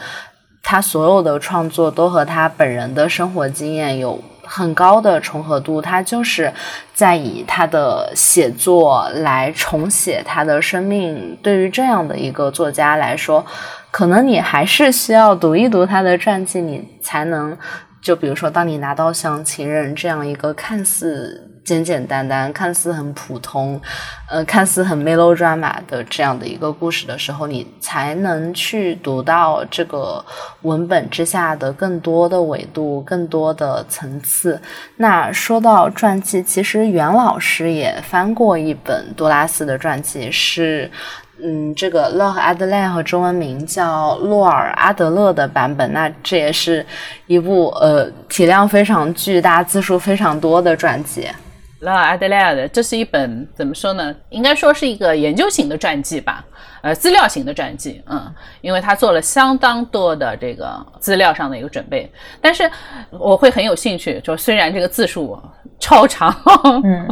[0.63, 4.19] 他所有的创作都和他本人的生活经验有。
[4.49, 6.53] 很高的重合度，他就是
[6.95, 11.39] 在以他的写作来重写他的生命。
[11.43, 13.45] 对于这样的一个作家来说，
[13.91, 17.57] 可能你还是需要读一读他的传记，你才能。
[18.01, 23.79] 就比如说，当你拿到像《情人》这样一个看似简简单单、看似很普通、
[24.31, 30.25] 呃，看似很 melodrama 的这样的一个故事的时候，你才能去读到这个
[30.63, 34.59] 文本之下的更多的维度、更多的层次。
[34.97, 40.91] 那说到传记，其实袁老师也翻过一本多拉斯的传记，是。
[41.41, 46.85] 嗯，这个洛和阿德莱和中文名叫洛尔阿德勒的版本，那这也是
[47.29, 51.29] 一部呃体量非常巨大、字数非常多的传记。
[51.81, 54.15] 洛尔阿德莱的，这是一本怎么说呢？
[54.31, 56.45] 应该说是一个研究型的传记吧。
[56.81, 62.11] 呃，资料型的传记，嗯，因为他做了相当多的这个资料上的一个准备，
[62.41, 62.71] 但是
[63.11, 65.41] 我会很有兴趣，就虽然这个字数
[65.81, 66.35] 超长，
[66.85, 67.09] 嗯，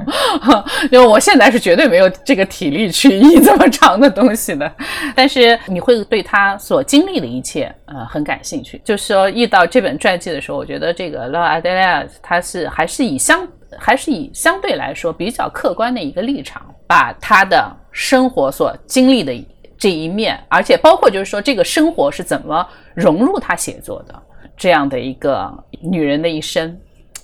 [0.90, 4.72] 因为我现在是绝对没有这个体力去译这么长的东西的，
[5.14, 8.80] 但是你会对他所经历的一切，呃，很感兴趣。
[8.84, 13.46] 就是说译到这本传记的时候，我觉得这个拉阿德莱他是还是以相
[13.78, 19.32] 还是以相对来说比较客观的一个立场，把他的生活所经历的。
[19.78, 24.14] 这一面，而且包括就是说，这个生活是怎么融入他写作的
[24.56, 26.76] 这样的一个女人的一生，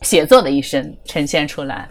[0.02, 1.88] 写作的一生呈现出来。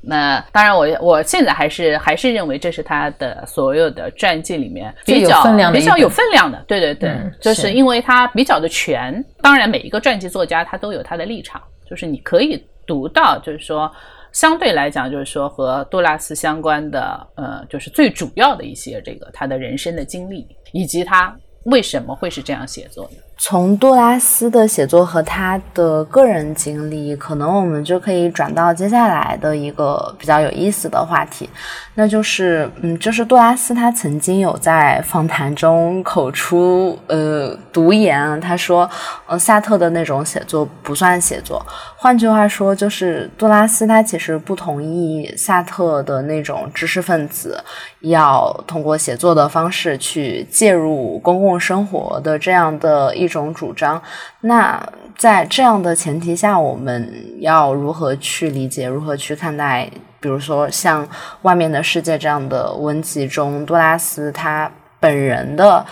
[0.00, 6.62] 那当然，我我现在还是还是认为这是他的所有的传记里面比较比较有分量的。
[6.68, 9.24] 对对对，就是因为它比较的全。
[9.40, 13.90] 当然，每一个传记作家他都有他的立场，就是你可以读到，就是说。
[14.34, 23.22] 相对来讲，就是说和杜拉斯相关的，呃，就是最主要的一些这个他的人生的经历，以及他为什么会是这样写作的？
[23.36, 31.48] 从杜拉斯的写作和他的个人经历，可能我们就可以转到接下来的一个比较有意思的话题，
[31.96, 38.90] 那就是，嗯，就是杜拉斯他曾经有在访谈中口出呃毒言，他说，
[39.26, 41.64] 呃，萨特的那种写作不算写作。
[41.96, 47.62] 换句话说，就是杜拉斯他其实不同意萨特的那种知识分子
[48.00, 54.02] 要通过写作的方式去介入公共生活的这样的一种主张。
[54.40, 54.84] 那
[55.16, 59.88] 在这样的前提下，我们要如何去理解、如何去看待，
[60.24, 61.06] 比如说像
[61.42, 65.84] 《外面的世界》这样的文集中，杜拉斯他本人的。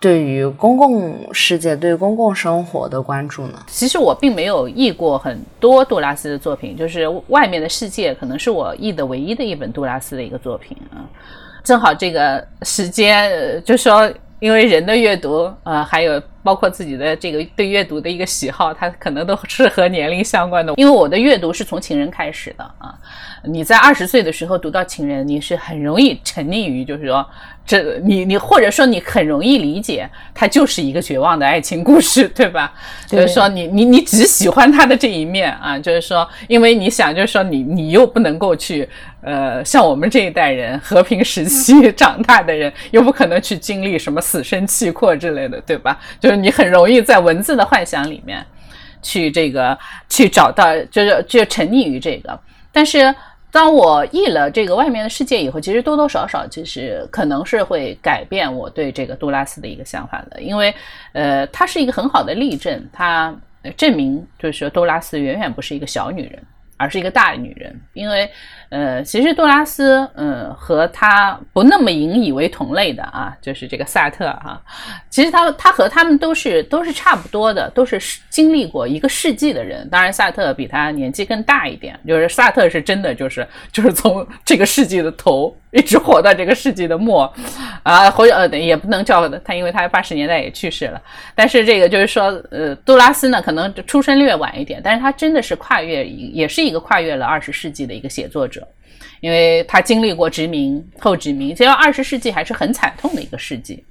[0.00, 3.58] 对于公共世界、对公共生活的关注呢？
[3.66, 11.02] 其实我并没有译过很多杜拉斯的作品，就是《外面的世界》可能是我译的唯一的一本杜拉斯的一个作品啊。
[11.64, 14.08] 正好这个时间，就说
[14.38, 20.72] 因为人的阅读呃，还有包括自己的这个对阅读的一个喜好，它可能都是和年龄相关的。
[20.78, 22.94] 因为我的阅读是从情人开始的啊。
[23.44, 27.28] 你在二十岁的时候读到情人，你是很容易沉溺于，就是说。
[27.68, 32.72] 这你你或者说你很容易理解，它就是一个绝望的爱情故事，对吧？
[33.06, 38.88] 就是说你你你只喜欢他的这一面啊，就是说，因为你想，就是说你你又不能够去，
[39.20, 46.00] 呃，像我们这一代人和平时期 长大的人，又不可能去经历什么死生契阔之类的，对吧？
[46.18, 48.44] 就是你很容易在文字的幻想里面
[49.02, 49.78] 去这个
[50.08, 52.40] 去找到，就是就沉溺于这个，
[52.72, 53.14] 但是。
[53.50, 60.72] 当我译了这个外面的世界以后，其实多多少少其实可能是会改变我对这个杜拉斯的一个想法的，因为，
[61.14, 63.34] 呃，它是一个很好的例证，它
[63.74, 66.38] 证明就是说杜拉斯远远不是一个小女人。
[66.80, 68.30] 而是一个大女人，因为，
[68.70, 74.62] 呃，其实杜拉斯，嗯，和他不那么引以为同类的啊，就是这个萨特哈，
[75.10, 78.00] 其实他他和他们都是都是差不多的，都是
[78.30, 79.88] 经历过一个世纪的人。
[79.90, 87.32] 当然，萨特比他年纪更大一点，就是萨特是真的就是就是从这个世纪的头一直活到这个世纪的末，
[87.82, 91.02] 啊，或者呃也不能叫他，因为他八十年代也去世了。
[91.34, 96.68] 但是这个就是说，呃，杜拉斯呢，可能出生略晚一点，但是他真的是跨越，也是。
[96.68, 98.57] 一个跨越了二十世纪的一个写作者，
[99.20, 103.84] 因为他经历过殖民、后殖民，其实二十世纪还是很惨痛的一个世纪。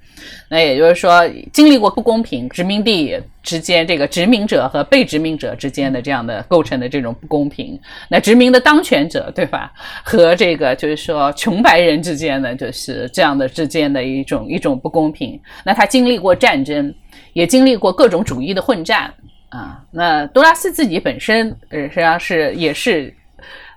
[0.49, 9.71] 那也就是说，经历过不公平，殖民地之间这个殖民者和被殖民者之间的这样的构成的这种不公平，那殖民的当权者对吧？
[10.03, 15.39] 和这个就是说穷白人之间的就是这样的之间的一种一种不公平。
[15.63, 16.93] 那他经历过战争，
[17.33, 19.13] 也经历过各种主义的混战。
[19.49, 23.13] 啊，那多拉斯自己本身，呃，实际上是也是，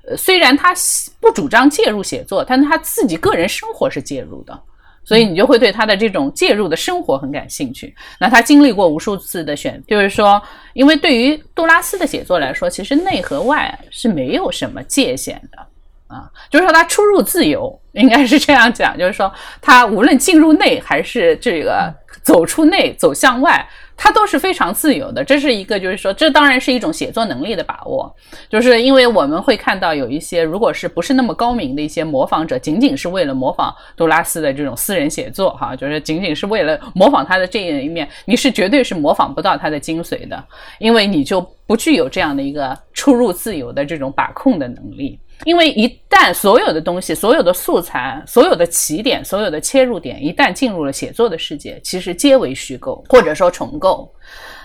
[0.08, 0.74] 呃，虽然他
[1.20, 4.58] 不主张介入写作，但他自己个人生活是介入的，
[5.04, 7.94] 所以你就会对他的这种介入的生活很感兴趣。
[8.18, 10.40] 那他经历过无数次的选，就是说，
[10.72, 21.92] 因为对于杜拉斯的写作来说，其实内和外是没有什么界限的，啊，就是说他出入自由，应该是这样讲，就是说他无论进入内还是这个
[22.22, 23.68] 走出内，走向外。
[24.02, 28.10] 它都是非常自由的，这是一个，就是说，这当然是一种写作能力的把握，
[28.48, 40.42] 就是因为我们会看到有一些，如果是不是那么高明的一些模仿者，仅仅是为了模仿杜拉斯的这种私人写作，哈，就是仅仅是为了模仿他的这一面，你是绝对是模仿不到他的精髓的，
[40.78, 45.20] 因为你就不具有这样的一个出入自由的这种把控的能力。
[45.44, 54.12] 因为一旦所有的东西、所有的素材、所有的起点、所有的切入点，一旦进入了写作的世界，其实皆为虚构或者说重构，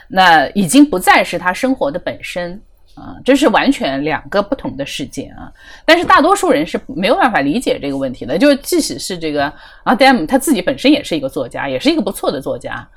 [0.08, 2.62] 那已经不再是他生活的本身。
[2.96, 5.52] 啊，这是完全两个不同的世界啊！
[5.86, 8.38] 但是大多数人是没有办法理解这个问题的。
[8.38, 9.52] 就即使是这个
[9.84, 12.88] 阿 Dam 他自己本身也是一个作家，也是一个不错的作家，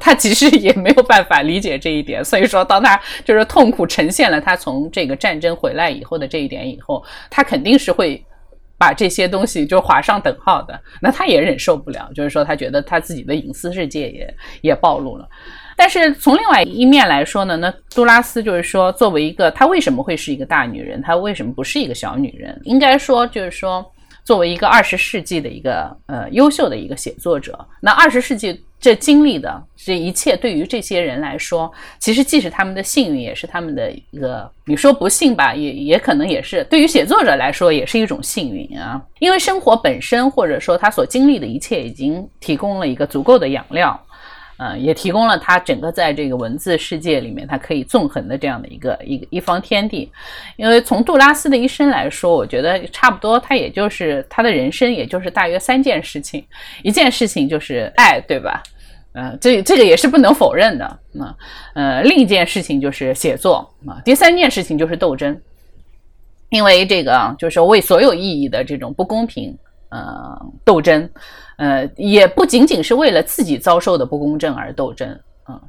[0.00, 2.24] 他其实也没有办法理解这一点。
[2.24, 8.20] 所以说，当他就是痛苦呈现了他从这个战争回来以后的这一点以后，他肯定是会
[8.76, 10.78] 把这些东西就划上等号的。
[11.00, 15.28] 那他也忍受不了，就是说他觉得他自己的隐私世界也也暴露了。
[15.76, 22.58] 但是从另外一面来说呢，那杜拉斯就是说，作为一个她为什么会是一个大女人，她为什么不是一个小女人？
[22.64, 23.84] 应该说就是说，
[24.24, 43.98] 作为一个二十世纪的一个呃优秀的一个写作者，那二十世纪这经历的这一切，对于这些人来说，其实既是他们的幸运，也是他们的一个你说不幸吧，也也可能也是对于写作者来说，也是一种幸运啊，因为生活本身或者说他所经历的一切，已经提供了一个足够的养料。
[44.58, 50.10] 嗯，也提供了他整个在这个文字世界里面，他可以纵横的这样的一个一个一方天地。
[50.56, 56.44] 因为从杜拉斯的一生来说，我觉得差不多，他也就是他的人生，也就是大约三件事情。
[56.82, 58.62] 一件事情就是爱，对吧？
[59.12, 60.98] 呃，这这个也是不能否认的。
[61.12, 61.36] 那
[61.74, 65.38] 呃，另一件事情就是写作啊，第三件事情就是斗争，
[66.50, 69.56] 因为这个就是为所有意义的这种不公平
[69.88, 71.08] 呃斗争，
[71.56, 75.08] 呃，也不仅仅是为了自己遭受的不公正而斗争
[75.48, 75.60] 嗯，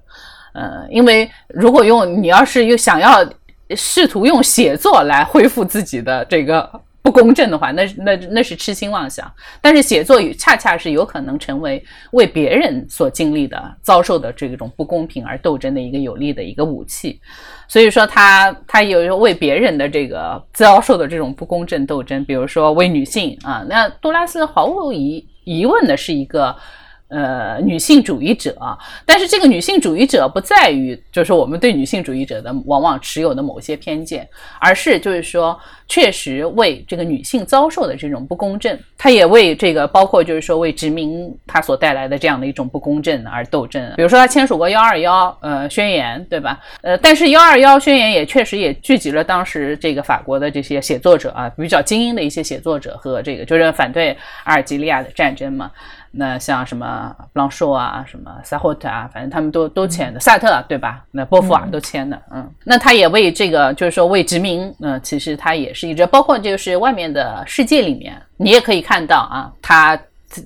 [0.53, 3.27] 呃，因为如果用你要是又想要
[3.75, 6.69] 试图用写作来恢复自己的这个。
[7.03, 9.31] 不公正的话，那那那是痴心妄想。
[9.61, 11.81] 但是写作与恰恰是有可能成为
[12.11, 17.17] 为别人所经历的、遭受的这种不公平而斗争的一个有力的一个武器。
[17.69, 26.58] 所以说，他他有为别人的这个遭受的这种不公正斗争，比如说为女性啊，那杜拉斯毫无疑疑问的是一个。
[27.10, 28.55] 呃，女性主义者，
[29.05, 34.28] 但是这个女性主义者不在于，就是我们对女性主义者的往往持有的某些偏见，
[34.60, 43.82] 而是就是说，确实为这个女性遭受的这种不公正，她也为这个包括就是说为殖民它所带来的这样的一种不公正而斗争。
[43.95, 46.60] 比如说，她签署过幺二幺呃宣言，对吧？
[46.82, 55.72] 呃，但是幺二幺宣言也确实也聚集了当时这个法国的这些写作者啊，比较精英的一些写作者和这个就是反对阿尔及利亚的战争嘛。
[56.12, 61.03] 那像什么布朗硕啊，什么萨霍特啊，反正他们都都签的，萨特对吧？
[61.12, 69.99] 那波伏娃都签的，嗯，那他也为这个，就是说为殖民，嗯，其实他也是一直，包括就是外面的世界里面，你也可以看到啊，他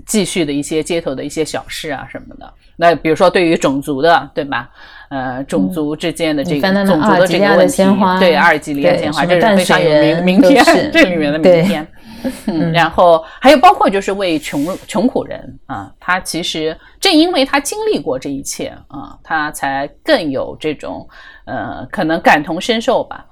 [0.06, 2.52] 继续的一些街头的一些小事啊什么的。
[2.76, 4.70] 那比如说对于种族的，对吧？
[5.10, 7.84] 呃，种族之间的这个种族的这个问题，
[8.20, 11.86] 对阿尔及利亚鲜花，这是非常有名名片，这里面的名篇。
[12.48, 21.08] 嗯，然后还有包括就是为穷穷苦人啊，他其实正因为他经历过这一切啊，他才更有这种
[21.46, 23.26] 呃可能感同身受吧。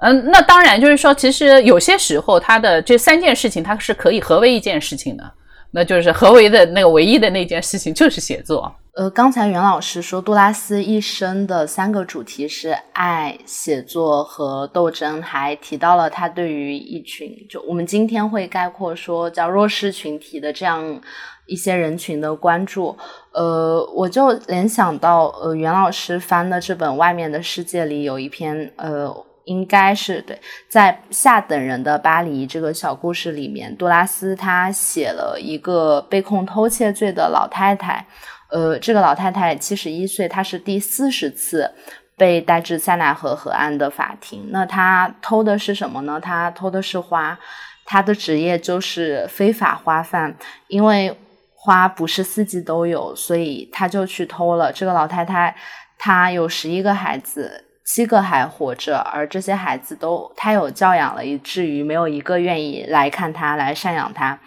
[0.00, 5.24] 嗯，那当然就是说，其实有些时候他的这三件事情，它是可以合为一件事情的。
[5.70, 8.72] 那就是合为的那个唯一的那件事情就是写作。
[8.94, 21.00] 呃，刚才袁老师说杜拉斯一生的三个主题是爱、写作和斗争，还提到了他对于一群就我们今天会概括说叫弱势群体的这样
[21.46, 22.96] 一些人群的关注。
[23.32, 29.12] 呃，我就联想到呃袁老师翻的这本《外面的世界》里有一篇呃。
[29.46, 30.40] 应该是对，
[30.70, 38.06] 在下等人的巴黎这个小故事里面，杜拉斯他写了一个被控偷窃罪的老太太，
[38.54, 41.68] 呃，这个老太太七十一岁，她是第四十次
[42.16, 44.48] 被带至塞纳河河岸的法庭。
[44.50, 46.20] 那她偷的是什么呢？
[46.20, 47.36] 她偷的是花，
[47.84, 50.36] 她的职业就是非法花贩，
[50.68, 51.18] 因为
[51.56, 54.72] 花不是四季都有，所以她就去偷了。
[54.72, 55.56] 这个老太太
[55.98, 57.64] 她有十一个孩子。
[57.86, 64.38] 七个还活着，而这些孩子都他有教养了，以至于没有一个愿意来看他，来赡养他。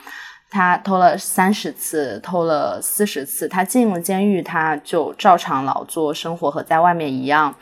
[0.50, 3.48] 他偷了三十次，偷了四十次。
[3.48, 7.54] 他进了监狱，他就照常劳作生活，和在外面一样。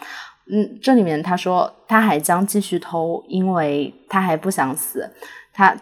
[0.52, 5.10] 嗯，这里面他说他还将继续偷，因为他还不想死。
[5.52, 5.76] 他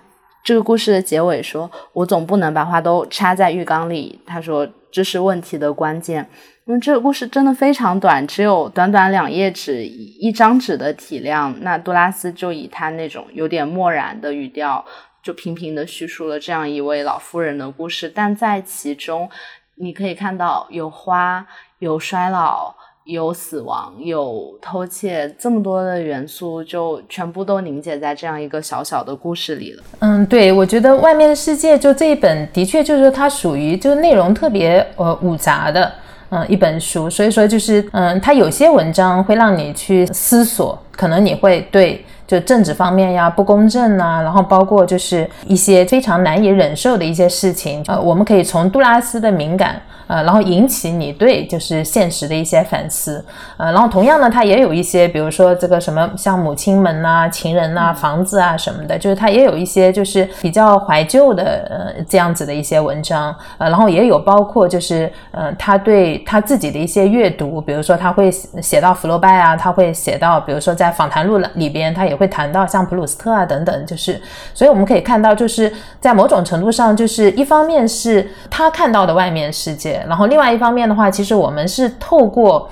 [0.44, 6.30] 这个故事的结尾说：“我总不能把花都插在浴缸里。”他说这是问题的关键。
[6.66, 11.54] 因为这个故事真的非常短，只有短短两页纸，一张纸的体量。
[11.60, 14.86] 那杜拉斯就以他那种有点漠然的语调，
[15.24, 18.12] 就平平的叙述了这样一位老妇人的故事。
[18.14, 19.30] 但在其中，
[19.76, 21.48] 你可以看到有花，
[21.80, 29.84] 有衰老，有死亡，有偷窃，这么多的元素，就全部都凝结在这样一个小小的故事里了。
[30.00, 35.92] 嗯，对，我觉得外面的世界就这一本，的确就是它属于就是内容特别呃五杂的。
[36.36, 49.82] 嗯，一本书，所以说就是，嗯，它有些文章会让你去思索，可能你会对就政治方面呀不公正啊，然后包括就是一些非常难以忍受的一些事情，呃，我们可以从杜拉斯的敏感。
[50.06, 53.24] 呃，然后引起你对就是现实的一些反思，
[53.56, 74.22] 呃，然后同样呢，他也有一些，比如说这个什么像母亲们呐、情人呐、房子啊什么的，就是他也有一些就是比较怀旧的呃这样子的一些文章，呃，然后也有包括就是呃他对他自己的一些阅读，比如说他会写到福楼拜啊，他会写到比如说在访谈录里边，他也也会谈到像普鲁斯特啊等等，就是
[74.54, 80.06] 所以我们可以看到，就是在某种程度上，就是一方面是他看到的外面世界。
[80.08, 82.70] 然后另外一方面的话，其实我们是透过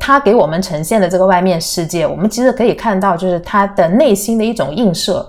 [0.00, 5.26] 他给我们呈现的这个外面世界，我们其实可以看到，就是他的内心的一种映射。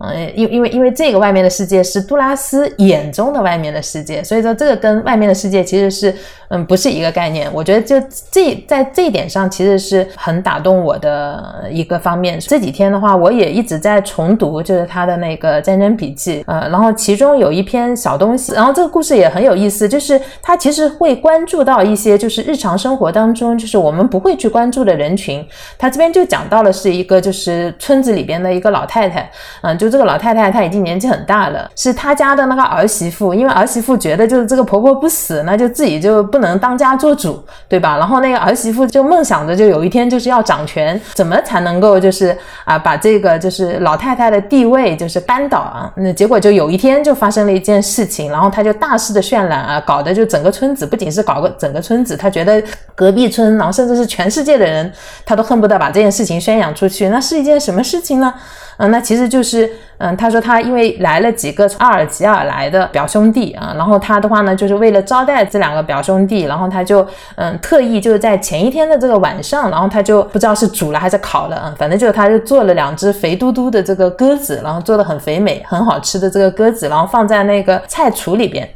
[0.00, 6.14] 嗯，因因为因为这个外面的世界是杜拉斯眼中的外面的世界，所以说这个跟外面的世界其实是
[6.48, 7.50] 嗯不是一个概念。
[7.52, 12.38] 我觉得就这在这一点上其实是很打动我的一个方面。
[12.38, 25.44] 这几天的话，我也一直在重读就是他的那个战争笔记，呃，然后其中有一篇小东西，然后这个故事也很有意思，就是他其实会关注到一些就是日常生活当中就是我们不会去关注的人群。
[25.76, 29.28] 他这边就讲到了是一个就是村子里边的一个老太太，
[29.62, 29.88] 嗯，就。
[29.88, 37.96] 这个老太太她已经年纪很大了，是她家的那个儿媳妇，因为儿媳妇觉得就是这个婆婆不死，那就自己就不能当家做主，对吧？
[37.98, 45.92] 然后那个儿媳妇就梦想着就有一天就是要掌权，怎么才能够就是啊把这个就是老太太的地位就是扳倒啊？
[45.96, 52.62] 那结果就有一天就发生了一件事情，然后她就大肆的渲染啊，搞得就整个村子不仅是搞个整个村子，她觉得
[52.94, 54.92] 隔壁村，然后甚至是全世界的人，
[55.24, 57.08] 她都恨不得把这件事情宣扬出去。
[57.08, 58.32] 那是一件什么事情呢？
[58.78, 59.68] 嗯，那其实就是，
[59.98, 78.68] 嗯，他说他因为来了几个从阿尔及尔来的表兄弟啊，然后他的话呢，就是为了招待这两个表兄弟，然后他就，嗯，特意就是在前一天的这个晚上，然后他就不知道是煮了还是烤了嗯，反正就是他就做了两只肥嘟嘟的这个鸽子，然后做的很肥美、很好吃的这个鸽子，然后放在那个菜橱里边。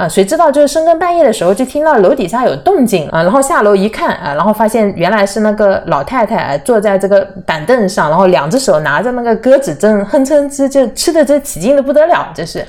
[0.00, 12.64] 啊，谁知道就是深更半夜的时候就听到楼底下有动静啊，然后下楼一看啊，然后发现原来是那个老太太坐在这个板凳上，然后两只手拿着那个鸽子，正哼哧哧就吃的这起劲的不得了，这是。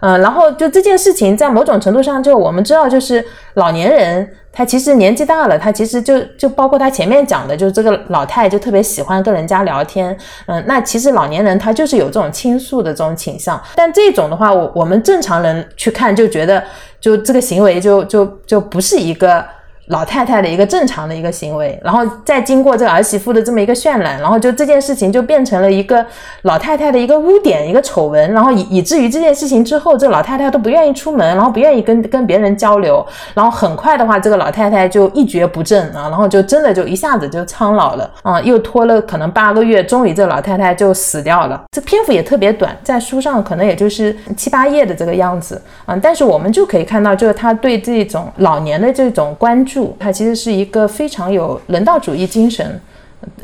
[0.00, 3.24] 嗯，然后就这件事情，在某种程度上，就我们知道，就是
[3.54, 10.16] 老年人他其实年纪大了，他其实就就包括他前面讲的，就是这个老太就特别喜欢跟人家聊天。
[10.46, 16.62] 嗯，那其实老年人他就是有这种倾诉的这种倾向，但这种的话，我我们正常人去看就觉得，
[17.00, 19.44] 就这个行为就就就不是一个。
[19.90, 26.04] 老太太的一个正常的一个行为，然后再经过这个儿媳妇的这么一个渲染，然后就这件事情就变成了一个
[26.42, 41.60] 老太太的一个污点、一个丑闻，然后以以至于这件事情之后，这老太太都不愿意出门，然后不愿意跟跟别人交流，然后很快的话，这个老太太就一蹶不振啊，然后就真的就一下子就苍老了啊，又拖了可能八个月，终于这老太太就死掉了。
[41.72, 49.79] 这篇幅也特别短，在书上可能也就是七八页的这个样子啊，但是我们就可以看到，就是他对这种老年的这种关注。
[49.98, 52.80] 他其实是一个非常有人道主义精神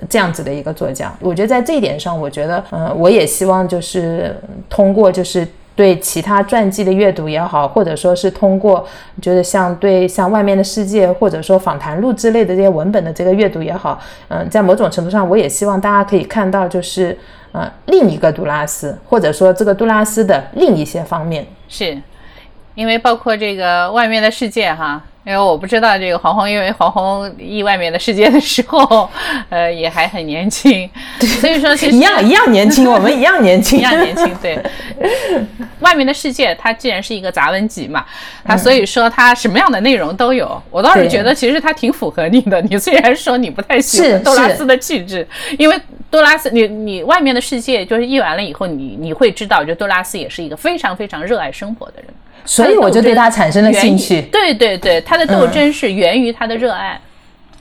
[0.08, 4.34] 这样子的一个作家，我觉得在这一点上，我觉得，嗯，我也希望就是
[4.70, 8.86] 通过就是对其他传记的阅读也好，或者说是通过
[9.20, 17.16] 就是像对像外面的世界或者说访谈录之类的这些文本的这个阅读也好，嗯，在某种程度上，我也希望大家可以看到就是
[17.52, 22.00] 呃另一个杜拉斯，或者说这个杜拉斯的另一些方面，是
[22.74, 25.02] 因为包括这个外面的世界哈。
[25.26, 29.10] 因为我不知道这个黄黄，因为黄黄译外面的世界的时候，
[29.50, 30.88] 呃，也还很年轻，
[31.40, 34.32] 所以说其实一样一样年轻， 我们一样年轻，一样年轻。
[34.40, 34.56] 对，
[35.80, 38.06] 外面的世界它既然是一个杂文集嘛，
[38.44, 40.62] 它所以说它什么样的内容都有。
[40.70, 42.62] 我倒是觉得其实它挺符合你的。
[42.62, 45.26] 你虽然说你不太喜欢多拉斯的气质，
[45.58, 45.76] 因为
[46.08, 52.06] 多拉斯，你你外面的世界就是译完了以后，你你会知道，就多拉斯也是一个非常非常热爱生活的人。
[52.46, 54.22] 所以我就对他产生了兴趣。
[54.22, 56.98] 对对对，他的斗争是源于他的热爱。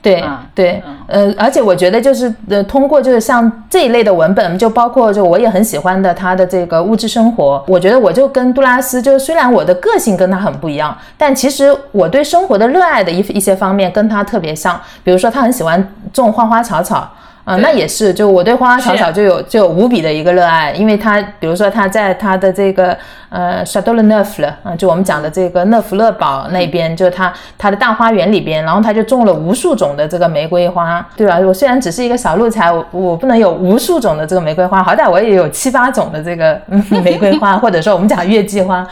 [0.01, 0.23] 对
[0.53, 7.65] 对，呃，而且我觉得就是呃，通过就是像这一类的文本，就包括就我也很喜欢的他的这个物质生活。
[7.67, 14.79] 我觉得我就跟杜拉斯，就虽然我的个性跟他很不一样，但其实我对生活的热爱的一一些方面跟他特别像。
[15.03, 17.11] 比如说，他很喜欢种花花草草。
[17.45, 22.97] 啊，那也是，就我对花花草草就有就有无比的一个热爱，因为他比如说他在他的这个
[23.29, 31.37] 呃 s h a d o l n e u f 了啊，就我们讲的这个讷福勒堡那边，就他他的大花园里边，然后他就种了无数种的这个玫瑰花，对吧？
[31.37, 36.59] 我虽然只是一个小路才，我我不能有无数种的这个玫瑰花，好歹我也有七八种的这个
[37.03, 38.83] 玫瑰花，或者说我们讲月季花，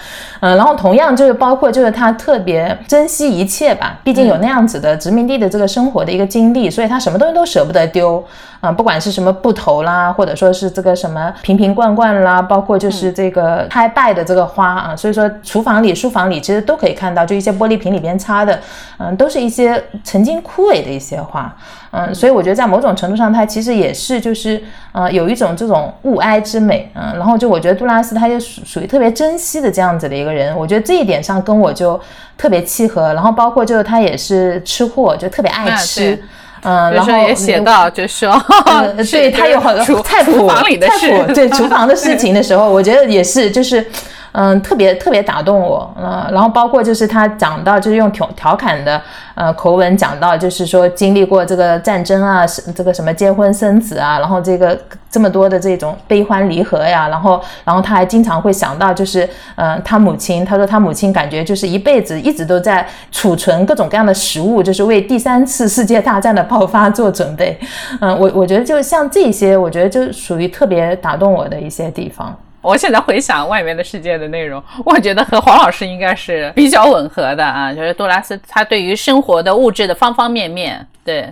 [0.42, 8.24] 嗯，然后同样就是包括就是他特别珍惜一切吧，毕竟有那样子的殖民地的这个生活的一个经历，所以他什么东西都舍不得丢。
[8.60, 18.60] 啊，不管是什么布头啦，或者说是这个什么瓶瓶罐罐啦，包括就是这个开败的这个花啊，所以说厨房里、书房里其实都可以看到，就一些玻璃瓶里边插的，
[18.98, 21.54] 嗯，都是一些曾经枯萎的一些花，
[21.92, 24.62] 嗯，所以我觉得在某种程度上，它其实也是就是
[24.94, 32.00] 呃有一种这种物哀之美，嗯，然后就我觉得杜拉斯他就属属于特别珍惜的这样子的一个人，我觉得这一点上跟我就
[32.38, 36.18] 特别契合，然后包括就是他也是吃货，就特别爱吃。
[36.64, 38.32] 嗯，然后也写到，就说，
[39.12, 43.86] 对他有很多菜谱、房里的事，对厨房的事情的时候，我觉得也是，就是，
[44.34, 45.92] 嗯，特别特别打动我。
[45.96, 49.02] 呃，然后包括就是他讲到，就是用调调侃的
[49.36, 54.78] 呃口吻讲到，就是说经历过这个战争啊，这个什么结婚生子啊，然后这个
[55.10, 67.58] 这么多的这种悲欢离合呀，然后然后他还经常会想到，就是呃他母亲，他说他母亲感觉就是一辈子一直都在储存各种各样的食物，就是为第三次世界大战的爆发做准备。
[68.02, 72.36] 嗯，我我觉得就像这些，我觉得就属于特别打动我的一些地方。
[72.64, 77.74] 我现在回想外面的世界的内容，我觉得和黄老师应该是比较吻合的啊。
[77.74, 81.32] 就是杜拉斯他对于生活的物质的方方面面，对，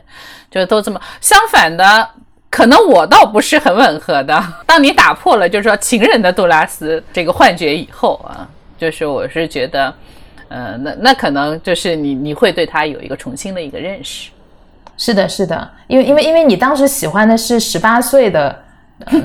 [0.52, 1.00] 就都这么。
[1.22, 2.06] 相反的，
[2.50, 4.44] 可能我倒不是很吻合的。
[4.66, 8.46] 当你打破了就是说情人的杜拉斯这个幻觉以后啊，
[8.78, 9.94] 就是我是觉得，
[10.50, 14.30] 呃，那那可能就是你你会对他有一个重新的一个认识。
[14.98, 18.64] 是的，是的，因为因为因为你当时喜欢的是十八岁的。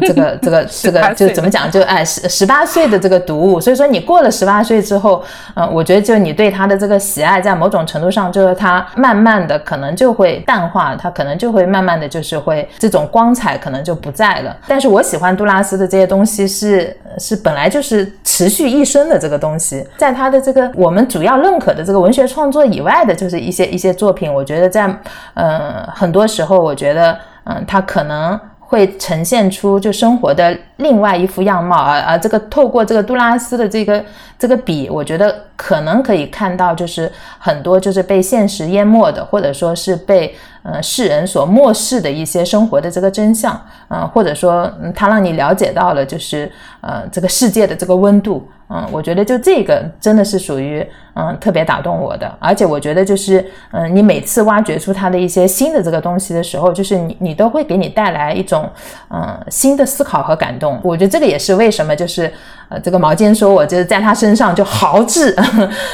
[0.00, 1.70] 这个这个这个就怎么讲？
[1.70, 5.22] 就哎，十十八岁的这个读物，所以说你过了十八岁之后，
[5.54, 14.56] 嗯，我觉得就你对他的这个喜爱，在某种程度上，就是他慢慢的可能就会淡化，他可能就会慢慢的就是会这种光彩可能就不在了。
[14.66, 24.86] 但是我喜欢杜拉斯的这些东西是是本来就是持续一生的这个东西，在他的这个我们主要认可的这个文学创作以外的，就是一些一些作品，我觉得在
[25.34, 28.38] 嗯很多时候，我觉得嗯他可能。
[28.68, 34.04] 会呈现出就生活的另外一副样貌，而而这个透过这个杜拉斯的这个
[34.38, 43.58] 这个笔，我觉得可能可以看到，就是很多就是被现实淹没的，或者说是被呃世人所漠视的一些生活的这个真相，
[43.88, 46.50] 嗯，或者说他让你了解到了，就是
[46.80, 48.48] 呃这个世界的这个温度。
[48.68, 58.68] 嗯，我觉得就这个真的是属于嗯特别打动我的，而且我觉得就是嗯，你每次挖掘出它的一些新的这个东西的时候，就是你你都会给你带来一种
[59.08, 60.80] 嗯新的思考和感动。
[60.82, 62.28] 我觉得这个也是为什么就是
[62.68, 65.32] 呃这个毛尖说我就是在他身上就豪掷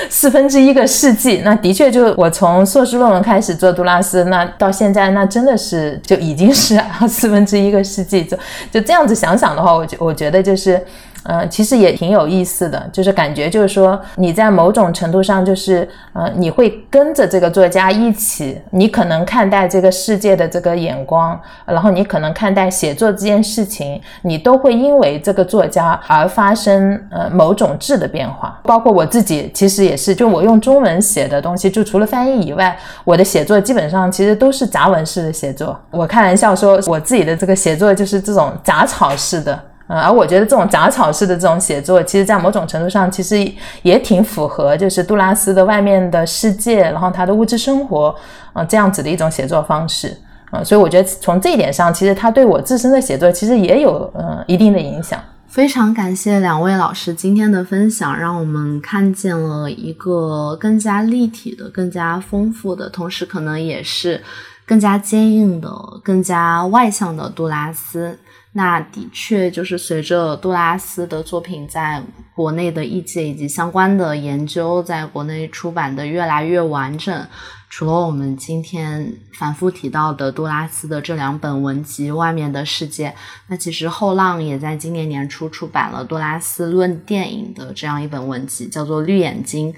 [0.09, 8.35] 四分之一个世纪，那的确就我从硕士论文开始做杜拉斯，那到现在那真的是就已经是 四分之一个世纪，就
[8.71, 10.83] 就这样子想想的话，我觉我觉得就是。
[11.25, 28.61] 嗯，其实也挺有意思的，就是感觉就是说你在某种程度上就是，呃，你会跟着这个作家一起，你可能看待这个世界的这个眼光，然后你可能看待写作这件事情，你都会因为这个作家而发生呃某种质的变化。
[28.65, 35.79] 包括我自己，其实也是，就我用中文写的东西，就除了翻译以外，我的写作基本上其实都是杂文式的写作。
[35.91, 39.59] 我开玩笑说，我自己的这个写作就是这种杂草式的。
[40.01, 43.37] 而我觉得这种杂草式的这种写作，其实，在某种程度上，其实
[43.83, 48.15] 也挺符合，就是杜拉斯的外面的世界，然后他的物质生活，
[48.53, 50.17] 啊，这样子的一种写作方式，
[50.51, 55.21] 啊，所以我觉得从这一点上，其实他对我自身的写作，其实也有呃一定的影响。
[55.49, 64.23] 非常感谢两位老师今天的分享，让我们看见了一个更加立体的、更加丰富的，同时可能也是
[64.65, 65.69] 更加坚硬的、
[66.03, 68.19] 更加外向的杜拉斯。
[68.55, 72.03] 那的确就是随着杜拉斯的作品在
[72.35, 77.27] 国内的译介以及相关的研究在国内出版的越来越完整。
[77.71, 83.09] 除了我们今天反复提到的杜拉斯的这两本文集《外面的世界》，
[83.47, 89.73] 那其实后浪也在今年年初出版了杜拉斯论电影的这样一本文集，叫做《绿眼睛》。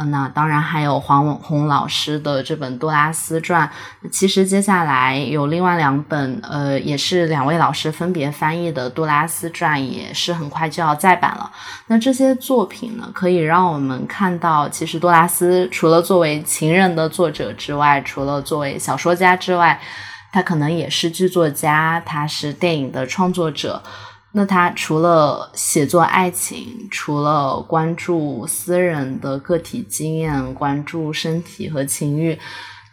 [0.00, 3.70] 嗯，那当然还有黄宏老师的这本《杜拉斯传》。
[4.10, 11.50] 其实接下来有另外两本，呃，也是两位老师分别翻译的《杜拉斯传》，也是很快就要再版了。
[11.86, 17.28] 那这些作品呢，可以让我们看到，其实杜拉斯除了作为情人的作。
[17.28, 19.78] 者之外，除了作为小说家之外，
[20.32, 23.82] 他可能也是剧作家，他是电影的创作者。
[24.32, 32.38] 那他除了写作爱情，除了关注私人的个体经验，关注身体和情欲，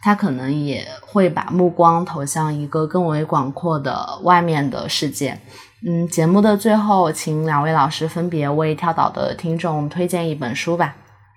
[0.02, 5.40] 他可能也会把目光投向一个更为广阔的外面的世界。
[5.86, 10.96] 嗯，节目的最后，请两位老师分别为跳岛的听众推荐一本书吧。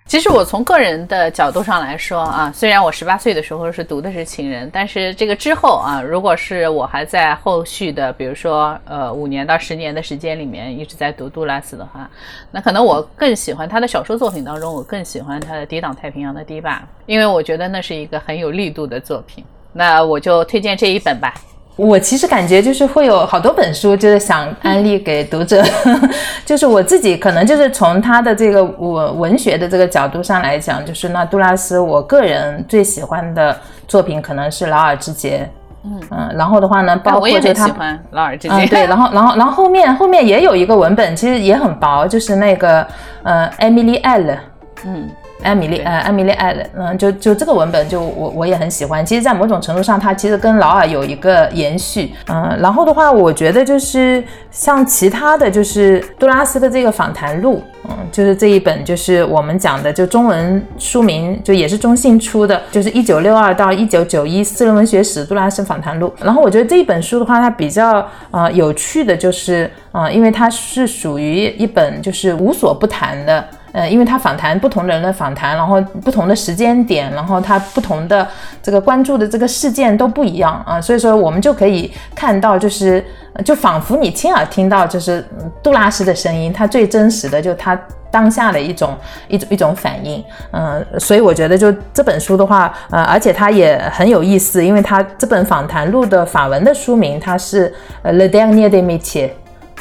[0.09, 12.09] 其实我从个人的角度上来说啊，虽然我十八岁的时候是读的是情人，但是这个之后啊，如果是我还在后续的，比如说呃五年到十年的时间里面一直在读杜拉斯的话，
[12.49, 19.45] 那可能我更喜欢他的小说作品当中，我更喜欢他的《抵挡太平洋的堤坝》，因为我觉得那是一个很有力度的作品。
[19.71, 21.35] 那我就推荐这一本吧。
[21.79, 25.63] 我其实感觉就是会有好多本书，就是想安利给读者。
[26.45, 33.57] 就是我自己可能就是从他的这个我文学的这个角度上来讲，就是那杜拉斯，我个人最喜欢的
[33.87, 35.49] 作品可能是《劳尔之劫》。
[35.85, 42.85] 嗯，然后的话呢，包括就他喜欢劳尔之嗯，对，然后然后然后后面后面也有一个文本，其实也很薄，就是那个
[43.23, 44.37] 呃，Emily L。
[44.85, 45.09] 嗯，
[45.41, 49.05] 艾米丽，呃，艾米丽艾伦，嗯，就就这个文本就我我也很喜欢。
[49.05, 66.13] 其实，在某种程度上，它其实跟劳尔有一个延续，嗯，然后的话，我觉得就是像其他的就是杜拉斯的这个访谈录，嗯，就是这一本就是我们讲的，就中文书名就也是中信出的，就是一九六二到一九九一私人文学史杜拉斯访谈录。
[66.21, 73.47] 然后我觉得这一本书的话，它比较呃有趣的就是，呃，因为它是属于一本就是无所不谈的。
[73.71, 78.27] 呃，因为他访谈不同人的访谈，然后不同的时间点，然后他不同的
[78.61, 83.03] 这个关注的这个事件都不一样啊，所以说我们就可以看到，就是
[83.43, 85.23] 就仿佛你亲耳听到，就是
[85.61, 87.79] 杜拉斯的声音，他最真实的就他
[88.11, 88.95] 当下的一种
[89.27, 99.29] 一种一种反应，嗯、所以我觉得就这本书的话，呃，而且它也很有意思，因为它这本访谈录的法文的书名它是呃 Le Dernier d e Métiers。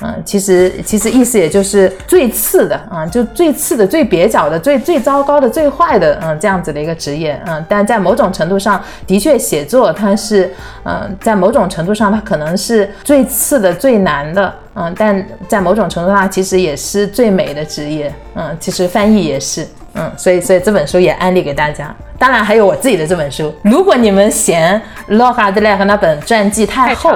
[0.00, 10.52] 嗯，其实其实意思也就是最次的啊、就最次的、最蹩脚的、最最糟糕的、最坏的，嗯，这样子的一个职业，嗯，但在某种程度上，的确写作它是，
[10.84, 21.92] 嗯，在某种程度上它可能是最次的、最难的，嗯，但在某种程度上其实也是最美的职业，嗯，其实翻译也是，嗯，所以所以这本书也安利给大家。
[22.20, 27.12] 当然还有我自己的这本书，如果你们嫌洛哈德莱和那本传记太厚，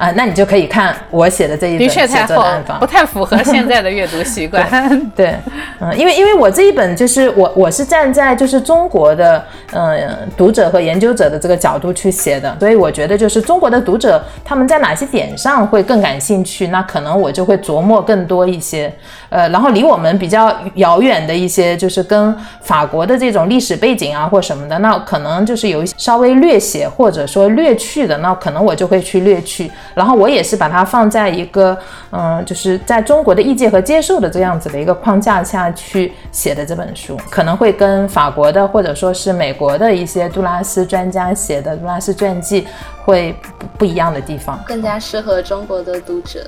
[0.00, 4.66] 啊、那你就可以看我写的这一本的确太写作厚的暗访，不太符合现在的阅读习惯。
[5.14, 5.34] 对，
[5.78, 18.90] 嗯，因为因为我这一本就是我我是站在就是中国的嗯读者和研究者的这个角度去写的，所以我觉得就是中国的读者他们在哪些点上会更感兴趣，那可能我就会琢磨更多一些，
[19.28, 31.76] 呃，然后离我们比较遥远的一些就是跟法国的这种历史背景啊或什么的，那可能就是有一些稍微略写或者说略去的，那可能我就会去略去，然后我也是把它放在一个
[32.12, 42.66] 嗯、就是在中国的意见和接受的这样子的一个框架下去写的这本书，可能会跟法国的或者说是美国的一些杜拉斯专家写的杜拉斯传记
[43.04, 44.58] 会不不一样的地方。
[44.66, 46.44] 更加适合中国的读者。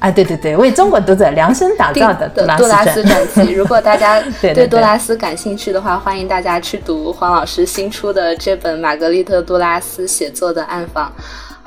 [0.00, 3.46] 哎，对对对，为中国读者量身打造的 杜拉斯斯传。
[3.46, 3.52] 记。
[3.52, 11.10] 如果大家 对杜拉斯感兴趣的话，欢迎大家去读黄老师新出的这本玛格丽特·杜拉斯写作的暗访。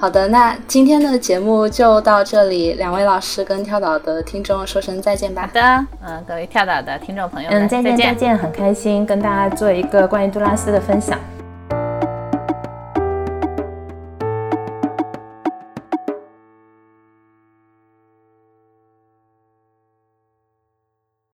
[0.01, 5.53] 好的，那今天的节目就到这里，两位老师跟跳岛的听众说声再见吧好。
[5.53, 5.61] 的，
[6.01, 11.19] 嗯，各位跳岛的听众朋友们，嗯，再见再见，很开心跟大家做一个关于杜拉斯的分享。